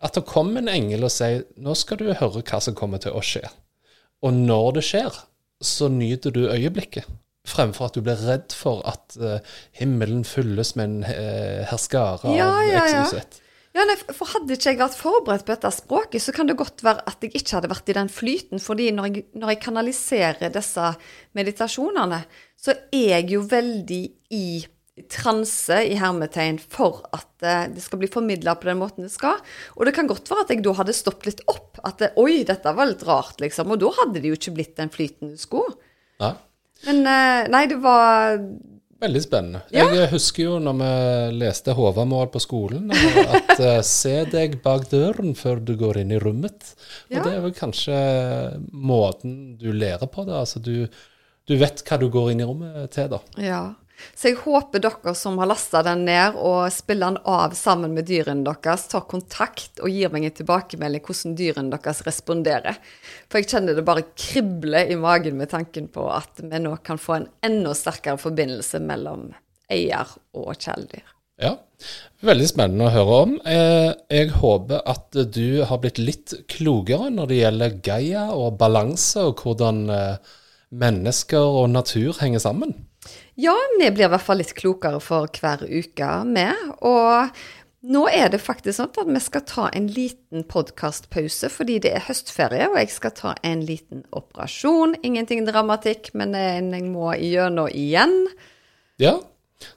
At 0.03 0.17
det 0.19 0.25
kommer 0.27 0.63
en 0.63 0.71
engel 0.71 1.07
og 1.07 1.13
sier 1.15 1.45
nå 1.63 1.75
skal 1.79 2.01
du 2.01 2.09
høre 2.11 2.43
hva 2.43 2.61
som 2.63 2.77
kommer 2.79 3.03
til 3.03 3.15
å 3.15 3.23
skje. 3.23 3.45
Og 4.23 4.35
når 4.35 4.79
det 4.79 4.87
skjer, 4.87 5.19
så 5.63 5.89
nyter 5.91 6.35
du 6.35 6.47
øyeblikket. 6.51 7.07
Fremfor 7.47 7.89
at 7.89 7.97
du 7.99 8.03
blir 8.07 8.19
redd 8.23 8.55
for 8.55 8.83
at 8.87 9.17
uh, 9.19 9.39
himmelen 9.75 10.23
fylles 10.27 10.77
med 10.79 10.85
en 10.85 11.07
uh, 11.07 11.63
herskare 11.71 12.29
av 12.29 12.37
Ja, 12.37 12.53
ja, 12.67 12.85
ja. 12.91 13.23
Ja, 13.73 13.87
nei, 13.89 13.97
for 14.13 14.29
Hadde 14.29 14.53
ikke 14.53 14.75
jeg 14.75 14.79
vært 14.83 14.99
forberedt 14.99 15.47
på 15.47 15.55
dette 15.55 15.71
språket, 15.73 16.21
så 16.21 16.35
kan 16.37 16.49
det 16.49 16.59
godt 16.61 16.83
være 16.85 17.07
at 17.09 17.25
jeg 17.25 17.33
ikke 17.39 17.57
hadde 17.57 17.71
vært 17.73 17.89
i 17.89 17.97
den 17.97 18.11
flyten. 18.13 18.61
fordi 18.61 18.91
når 18.93 19.09
jeg, 19.09 19.25
når 19.33 19.55
jeg 19.55 19.63
kanaliserer 19.65 20.53
disse 20.53 20.91
meditasjonene, 21.39 22.21
så 22.61 22.77
er 22.93 23.09
jeg 23.17 23.31
jo 23.33 23.41
veldig 23.49 24.03
i 24.37 24.45
transe, 25.09 25.79
i 25.89 25.95
hermetegn, 25.97 26.59
for 26.61 27.01
at 27.17 27.47
eh, 27.49 27.63
det 27.73 27.81
skal 27.85 28.03
bli 28.03 28.11
formidla 28.13 28.55
på 28.61 28.69
den 28.69 28.81
måten 28.83 29.07
det 29.07 29.13
skal. 29.15 29.39
Og 29.79 29.87
det 29.89 29.95
kan 29.97 30.11
godt 30.11 30.29
være 30.29 30.45
at 30.45 30.53
jeg 30.53 30.65
da 30.67 30.75
hadde 30.77 30.95
stoppet 30.97 31.31
litt 31.31 31.41
opp. 31.49 31.81
At 31.83 32.03
det, 32.03 32.11
oi, 32.21 32.43
dette 32.49 32.75
var 32.77 32.91
litt 32.91 33.05
rart, 33.09 33.41
liksom. 33.41 33.73
Og 33.73 33.81
da 33.81 33.93
hadde 34.03 34.21
det 34.21 34.29
jo 34.35 34.37
ikke 34.37 34.53
blitt 34.59 34.77
den 34.77 34.93
flytende 34.93 35.41
sko. 35.41 35.65
Nei. 36.23 36.35
Men 36.87 37.03
eh, 37.07 37.49
nei, 37.55 37.65
det 37.71 37.81
var 37.83 38.39
Veldig 39.03 39.19
spennende. 39.25 39.61
Ja. 39.75 39.89
Jeg 39.91 40.13
husker 40.13 40.45
jo 40.45 40.59
når 40.63 40.77
vi 40.79 40.91
leste 41.41 41.73
Håvamål 41.75 42.29
på 42.31 42.39
skolen, 42.45 42.93
at 42.95 43.57
eh, 43.59 43.81
se 43.89 44.13
deg 44.31 44.61
bak 44.63 44.85
døren 44.93 45.33
før 45.35 45.59
du 45.59 45.73
går 45.81 45.99
inn 46.05 46.13
i 46.15 46.21
rommet. 46.23 46.69
Og 47.09 47.17
Ja. 47.17 47.25
det 47.25 47.33
er 47.33 47.41
vel 47.43 47.57
kanskje 47.57 47.97
måten 48.71 49.57
du 49.59 49.73
lærer 49.75 50.07
på 50.07 50.23
det. 50.29 50.37
Altså 50.39 50.63
du, 50.63 50.87
du 51.51 51.55
vet 51.59 51.83
hva 51.89 51.99
du 51.99 52.07
går 52.15 52.31
inn 52.31 52.45
i 52.45 52.47
rommet 52.47 52.93
til, 52.95 53.11
da. 53.17 53.19
Ja. 53.43 53.63
Så 54.15 54.31
jeg 54.31 54.41
håper 54.43 54.83
dere 54.83 55.15
som 55.19 55.39
har 55.41 55.51
lasta 55.51 55.83
den 55.87 56.05
ned 56.09 56.39
og 56.39 56.67
spiller 56.75 57.13
den 57.13 57.23
av 57.29 57.57
sammen 57.59 57.95
med 57.97 58.09
dyrene 58.11 58.45
deres, 58.47 58.89
tar 58.91 59.07
kontakt 59.11 59.83
og 59.83 59.93
gir 59.93 60.13
meg 60.13 60.29
en 60.29 60.37
tilbakemelding 60.43 61.05
hvordan 61.07 61.37
dyrene 61.39 61.73
deres 61.77 62.03
responderer. 62.07 62.79
For 63.31 63.41
jeg 63.41 63.51
kjenner 63.53 63.79
det 63.79 63.87
bare 63.87 64.09
krible 64.13 64.85
i 64.91 64.99
magen 65.01 65.39
med 65.41 65.53
tanken 65.55 65.89
på 65.93 66.09
at 66.13 66.43
vi 66.43 66.63
nå 66.63 66.77
kan 66.87 67.01
få 67.01 67.19
en 67.19 67.31
enda 67.47 67.75
sterkere 67.77 68.21
forbindelse 68.21 68.83
mellom 68.83 69.31
eier 69.73 70.09
og 70.37 70.53
kjæledyr. 70.59 71.09
Ja, 71.43 71.57
veldig 72.23 72.47
spennende 72.47 72.87
å 72.87 72.93
høre 72.95 73.19
om. 73.25 73.33
Eh, 73.49 73.91
Jeg 74.13 74.31
håper 74.37 74.85
at 74.87 75.17
du 75.35 75.65
har 75.67 75.81
blitt 75.83 75.99
litt 75.99 76.35
klokere 76.53 77.09
når 77.11 77.31
det 77.31 77.41
gjelder 77.41 77.77
Gaia 77.83 78.27
og 78.37 78.59
balanse, 78.61 79.25
og 79.25 79.43
hvordan 79.43 79.89
eh, 79.91 80.33
mennesker 80.71 81.43
og 81.63 81.71
natur 81.73 82.21
henger 82.21 82.45
sammen. 82.45 82.77
Ja, 83.41 83.55
vi 83.79 83.89
blir 83.91 84.07
i 84.07 84.13
hvert 84.13 84.25
fall 84.27 84.43
litt 84.43 84.53
klokere 84.59 85.01
for 85.01 85.31
hver 85.41 85.65
uke 85.65 86.09
med. 86.29 86.59
Og 86.85 87.33
nå 87.83 88.03
er 88.13 88.29
det 88.31 88.43
faktisk 88.43 88.77
sånn 88.77 88.93
at 88.93 89.09
vi 89.09 89.23
skal 89.25 89.45
ta 89.49 89.65
en 89.73 89.89
liten 89.91 90.45
podkastpause 90.47 91.49
fordi 91.51 91.81
det 91.83 91.95
er 91.97 92.05
høstferie, 92.07 92.69
og 92.69 92.79
jeg 92.79 92.93
skal 92.95 93.15
ta 93.17 93.35
en 93.47 93.65
liten 93.67 94.05
operasjon. 94.13 94.99
Ingenting 95.03 95.47
dramatikk, 95.49 96.13
men 96.15 96.37
jeg 96.37 96.85
må 96.87 97.15
igjennom 97.17 97.73
igjen. 97.73 98.15
Ja, 99.03 99.17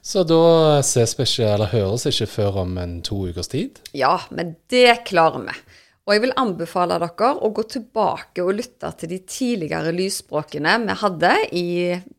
så 0.02 0.22
da 0.26 0.82
ses 0.86 1.16
vi 1.18 1.24
ikke, 1.26 1.48
eller 1.56 1.72
høres 1.72 2.06
ikke 2.10 2.28
før 2.30 2.62
om 2.66 2.76
en 2.82 3.00
to 3.06 3.24
ukers 3.30 3.50
tid. 3.52 3.80
Ja, 3.96 4.18
men 4.30 4.54
det 4.72 5.06
klarer 5.08 5.48
vi. 5.48 5.56
Og 6.06 6.14
jeg 6.14 6.22
vil 6.22 6.36
anbefale 6.38 7.00
dere 7.02 7.28
å 7.42 7.48
gå 7.50 7.64
tilbake 7.66 8.44
og 8.44 8.54
lytte 8.60 8.92
til 9.00 9.10
de 9.10 9.16
tidligere 9.26 9.90
lysspråkene 9.94 10.76
vi 10.84 10.94
hadde 11.00 11.32
i 11.50 11.66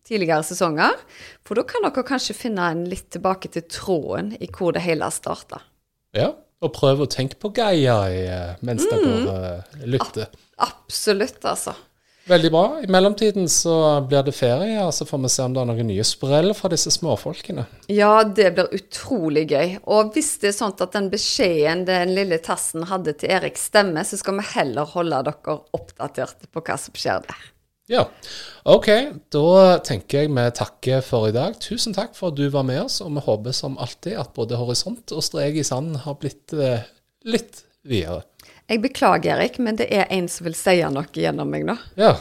tidligere 0.07 0.43
sesonger. 0.43 0.97
For 1.47 1.55
da 1.55 1.63
kan 1.69 1.87
dere 1.87 2.03
kanskje 2.07 2.35
finne 2.35 2.67
en 2.73 2.83
litt 2.91 3.07
tilbake 3.15 3.47
til 3.53 3.63
tråden 3.71 4.33
i 4.43 4.49
hvor 4.51 4.75
det 4.75 4.83
hele 4.83 5.07
starta. 5.15 5.61
Ja, 6.17 6.33
og 6.35 6.73
prøv 6.75 7.05
å 7.05 7.07
tenke 7.07 7.39
på 7.39 7.53
Gaia 7.55 7.95
mens 8.65 8.83
mm, 8.83 8.91
dere 8.91 9.53
eh, 9.53 9.87
lytter. 9.95 10.35
Absolutt, 10.67 11.39
altså. 11.47 11.77
Veldig 12.27 12.49
bra. 12.51 12.63
I 12.83 12.89
mellomtiden 12.91 13.47
så 13.49 14.01
blir 14.03 14.25
det 14.27 14.33
ferie, 14.35 14.81
og 14.83 14.91
så 14.95 15.05
får 15.07 15.21
vi 15.23 15.29
se 15.31 15.45
om 15.47 15.53
det 15.55 15.61
er 15.61 15.69
noen 15.69 15.87
nye 15.87 16.05
sprell 16.07 16.51
fra 16.57 16.71
disse 16.73 16.91
småfolkene. 16.91 17.63
Ja, 17.87 18.23
det 18.23 18.49
blir 18.57 18.73
utrolig 18.75 19.45
gøy. 19.47 19.77
Og 19.87 20.11
hvis 20.15 20.33
det 20.41 20.51
er 20.51 20.57
sånn 20.57 20.75
at 20.75 20.95
den 20.95 21.07
beskjeden 21.13 21.85
den 21.87 22.11
lille 22.17 22.41
tassen 22.43 22.83
hadde 22.89 23.15
til 23.21 23.31
Erik 23.37 23.59
stemmer, 23.61 24.03
så 24.03 24.19
skal 24.19 24.41
vi 24.41 24.49
heller 24.57 24.89
holde 24.91 25.21
dere 25.29 25.59
oppdaterte 25.77 26.51
på 26.51 26.65
hva 26.67 26.75
som 26.81 26.99
skjer 26.99 27.23
der. 27.29 27.45
Ja, 27.87 28.03
ok. 28.67 28.89
Da 29.31 29.77
tenker 29.87 30.25
jeg 30.25 30.33
vi 30.35 30.47
takker 30.59 31.05
for 31.07 31.29
i 31.29 31.35
dag. 31.35 31.55
Tusen 31.63 31.95
takk 31.95 32.11
for 32.17 32.33
at 32.33 32.39
du 32.39 32.49
var 32.51 32.67
med 32.67 32.81
oss, 32.83 32.99
og 33.05 33.13
vi 33.15 33.23
håper 33.23 33.55
som 33.55 33.79
alltid 33.79 34.19
at 34.19 34.35
både 34.35 34.59
horisont 34.59 35.15
og 35.15 35.23
strek 35.23 35.61
i 35.61 35.63
sanden 35.67 36.01
har 36.03 36.19
blitt 36.19 36.51
eh, 36.51 36.83
litt 37.23 37.63
videre. 37.87 38.25
Jeg 38.69 38.81
beklager, 38.81 39.35
Erik, 39.35 39.59
men 39.59 39.77
det 39.77 39.87
er 39.95 40.09
en 40.11 40.25
som 40.27 40.43
vil 40.45 40.55
si 40.55 40.81
noe 40.91 41.07
gjennom 41.15 41.47
meg 41.47 41.63
nå. 41.67 41.77
Ja. 41.95 42.17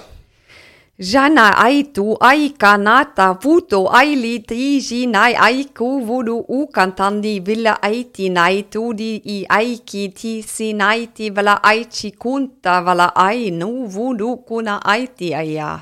Jana 0.97 1.49
aitu 1.61 2.15
aika 2.25 2.77
nata 2.81 3.27
vuto 3.43 3.81
aili 3.99 4.39
tiji 4.49 5.01
nai 5.11 5.35
aiku 5.49 5.89
vudu 6.07 6.37
ukantandi 6.59 7.35
villa 7.49 7.75
aiti 7.83 8.31
nai 8.31 8.63
tudi 8.71 9.11
i 9.35 9.37
aiki 9.59 10.07
ti 10.21 10.33
si 10.43 10.71
nai 10.73 11.11
ti 11.19 11.29
vala 11.31 11.59
aichi 11.73 12.13
kunta 12.13 12.79
vala 12.81 13.11
ai 13.27 13.51
nu 13.51 13.71
vudu 13.99 14.37
kuna 14.49 14.79
aiti 14.95 15.35
aia. 15.35 15.75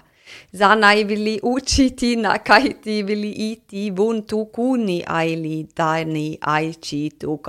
Zanai 0.57 1.05
vili 1.05 1.39
uchi 1.43 1.91
ti 1.91 2.17
na 2.17 2.39
kaiti 2.39 3.03
vili 3.03 3.31
iti 3.53 3.91
vuntu 3.91 4.45
kuni 4.47 5.03
aili 5.05 5.67
dani 5.77 6.39
aichi 6.41 7.11
tu 7.21 7.41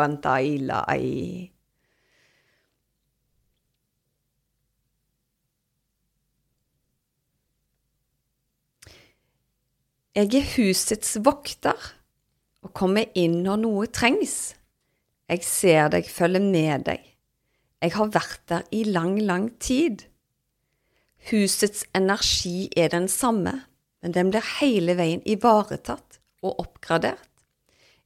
ila 0.54 0.88
ai. 0.88 1.55
Jeg 10.16 10.30
er 10.40 10.46
husets 10.54 11.18
vokter 11.28 11.76
og 12.64 12.70
kommer 12.72 13.10
inn 13.20 13.42
når 13.44 13.58
noe 13.66 13.88
trengs. 13.92 14.54
Jeg 15.28 15.44
ser 15.44 15.90
deg 15.92 16.08
følge 16.08 16.40
med 16.40 16.86
deg. 16.88 17.02
Jeg 17.84 17.92
har 17.98 18.14
vært 18.14 18.46
der 18.48 18.64
i 18.72 18.86
lang, 18.88 19.18
lang 19.20 19.50
tid. 19.60 20.06
Husets 21.28 21.84
energi 21.92 22.70
er 22.80 22.94
den 22.96 23.10
samme, 23.12 23.58
men 24.00 24.16
den 24.16 24.32
blir 24.32 24.48
hele 24.62 24.96
veien 24.96 25.26
ivaretatt 25.28 26.22
og 26.40 26.64
oppgradert. 26.64 27.28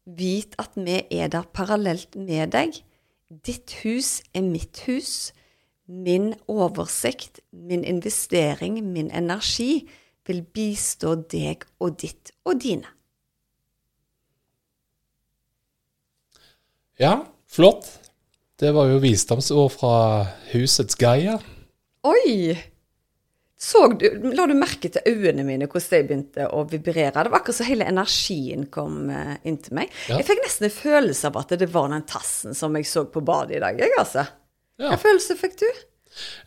Vit 0.09 0.57
at 0.57 0.73
vi 0.81 1.03
er 1.13 1.29
der 1.29 1.45
parallelt 1.53 2.17
med 2.17 2.55
deg. 2.57 2.81
Ditt 3.29 3.83
hus 3.83 4.23
er 4.33 4.49
mitt 4.49 4.81
hus. 4.89 5.29
Min 5.85 6.33
oversikt, 6.49 7.43
min 7.53 7.85
investering, 7.85 8.81
min 8.81 9.13
energi 9.13 9.85
vil 10.29 10.45
bistå 10.45 11.17
deg 11.29 11.65
og 11.81 11.97
ditt 11.99 12.33
og 12.45 12.61
dine. 12.61 12.93
ja, 16.99 17.25
flott. 17.47 17.87
Det 18.59 18.73
var 18.75 18.89
jo 18.91 18.99
visdomsord 18.99 19.71
fra 19.71 19.93
husets 20.51 20.99
Gaia. 20.99 21.37
Oi! 22.07 22.57
så 23.59 23.81
du, 23.91 24.05
la 24.31 24.45
du 24.47 24.53
merke 24.55 24.87
til 24.87 25.03
øynene 25.03 25.43
mine, 25.43 25.67
hvordan 25.67 25.89
de 25.91 26.07
begynte 26.07 26.45
å 26.55 26.61
vibrere? 26.67 27.11
Det 27.11 27.31
var 27.31 27.41
akkurat 27.41 27.57
så 27.57 27.65
hele 27.67 27.87
energien 27.91 28.69
kom 28.71 29.09
uh, 29.11 29.33
inn 29.43 29.57
til 29.59 29.75
meg. 29.81 29.91
Ja. 30.07 30.15
Jeg 30.21 30.29
fikk 30.29 30.45
nesten 30.45 30.67
en 30.69 30.75
følelse 30.75 31.27
av 31.27 31.39
at 31.41 31.51
det 31.59 31.67
var 31.73 31.89
den 31.91 32.05
tassen 32.07 32.55
som 32.55 32.77
jeg 32.79 32.87
så 32.87 33.03
på 33.11 33.23
badet 33.27 33.57
i 33.57 33.63
dag, 33.63 33.81
jeg, 33.83 33.91
altså. 33.99 34.23
Ja. 34.79 34.93
Hva 34.93 34.99
følelse 35.01 35.35
fikk 35.39 35.57
du? 35.59 35.67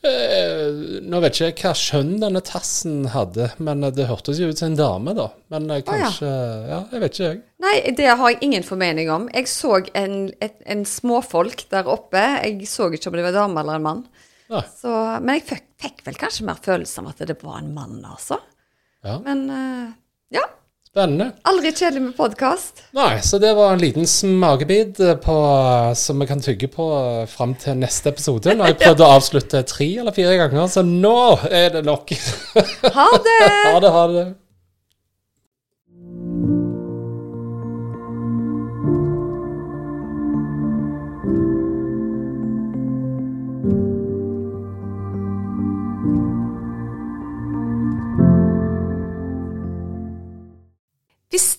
Eh, 0.03 0.99
nå 1.07 1.21
vet 1.23 1.37
ikke 1.37 1.47
jeg 1.49 1.57
hva 1.63 1.73
skjønn 1.79 2.17
denne 2.21 2.43
tassen 2.45 3.07
hadde, 3.13 3.53
men 3.63 3.87
det 3.95 4.09
hørtes 4.11 4.41
jo 4.43 4.51
ut 4.51 4.59
som 4.59 4.73
en 4.73 4.79
dame, 4.79 5.15
da. 5.17 5.29
Men 5.55 5.71
eh, 5.71 5.81
ja. 5.81 5.87
kanskje 5.87 6.31
ja. 6.31 6.81
jeg 6.93 7.05
vet 7.05 7.17
ikke, 7.17 7.31
jeg. 7.31 7.41
Nei, 7.63 7.77
det 7.99 8.11
har 8.11 8.35
jeg 8.35 8.41
ingen 8.49 8.67
formening 8.67 9.13
om. 9.15 9.29
Jeg 9.33 9.49
så 9.51 9.79
en, 9.99 10.19
et, 10.43 10.59
en 10.67 10.85
småfolk 10.89 11.67
der 11.73 11.89
oppe. 11.91 12.23
Jeg 12.43 12.69
så 12.71 12.91
ikke 12.91 13.13
om 13.13 13.19
det 13.19 13.27
var 13.29 13.39
dame 13.39 13.63
eller 13.63 13.79
en 13.79 13.89
mann. 13.89 14.05
Så, 14.53 14.91
men 15.23 15.39
jeg 15.39 15.47
fikk, 15.49 15.67
fikk 15.81 16.03
vel 16.05 16.19
kanskje 16.21 16.45
mer 16.45 16.59
følelse 16.61 17.01
av 17.01 17.13
at 17.15 17.23
det 17.31 17.39
var 17.41 17.63
en 17.63 17.73
mann, 17.73 18.03
altså. 18.05 18.37
Ja. 19.03 19.17
Men 19.25 19.47
eh, 19.51 19.87
ja. 19.87 19.93
Spennende. 20.93 21.31
Aldri 21.49 21.71
kjedelig 21.73 22.01
med 22.05 22.17
podkast. 22.19 22.83
Nei, 22.93 23.15
så 23.25 23.39
det 23.41 23.55
var 23.57 23.71
en 23.73 23.81
liten 23.81 24.05
smakebit 24.05 24.99
eh, 25.01 25.15
på, 25.25 25.37
som 25.97 26.21
vi 26.21 26.27
kan 26.29 26.43
tygge 26.45 26.69
på 26.69 26.89
eh, 26.99 27.23
fram 27.33 27.55
til 27.57 27.79
neste 27.81 28.13
episode. 28.13 28.53
Nå 28.53 28.67
har 28.67 28.75
jeg 28.75 28.81
prøvd 28.83 29.01
å 29.01 29.09
avslutte 29.15 29.63
tre 29.71 29.89
eller 30.03 30.13
fire 30.13 30.37
ganger, 30.37 30.69
så 30.69 30.85
nå 30.85 31.15
er 31.49 31.73
det 31.79 31.83
nok. 31.89 32.13
Ha 32.13 33.09
det! 33.25 33.39
ha 33.73 33.81
det, 33.81 33.95
ha 33.97 34.05
det. 34.13 34.27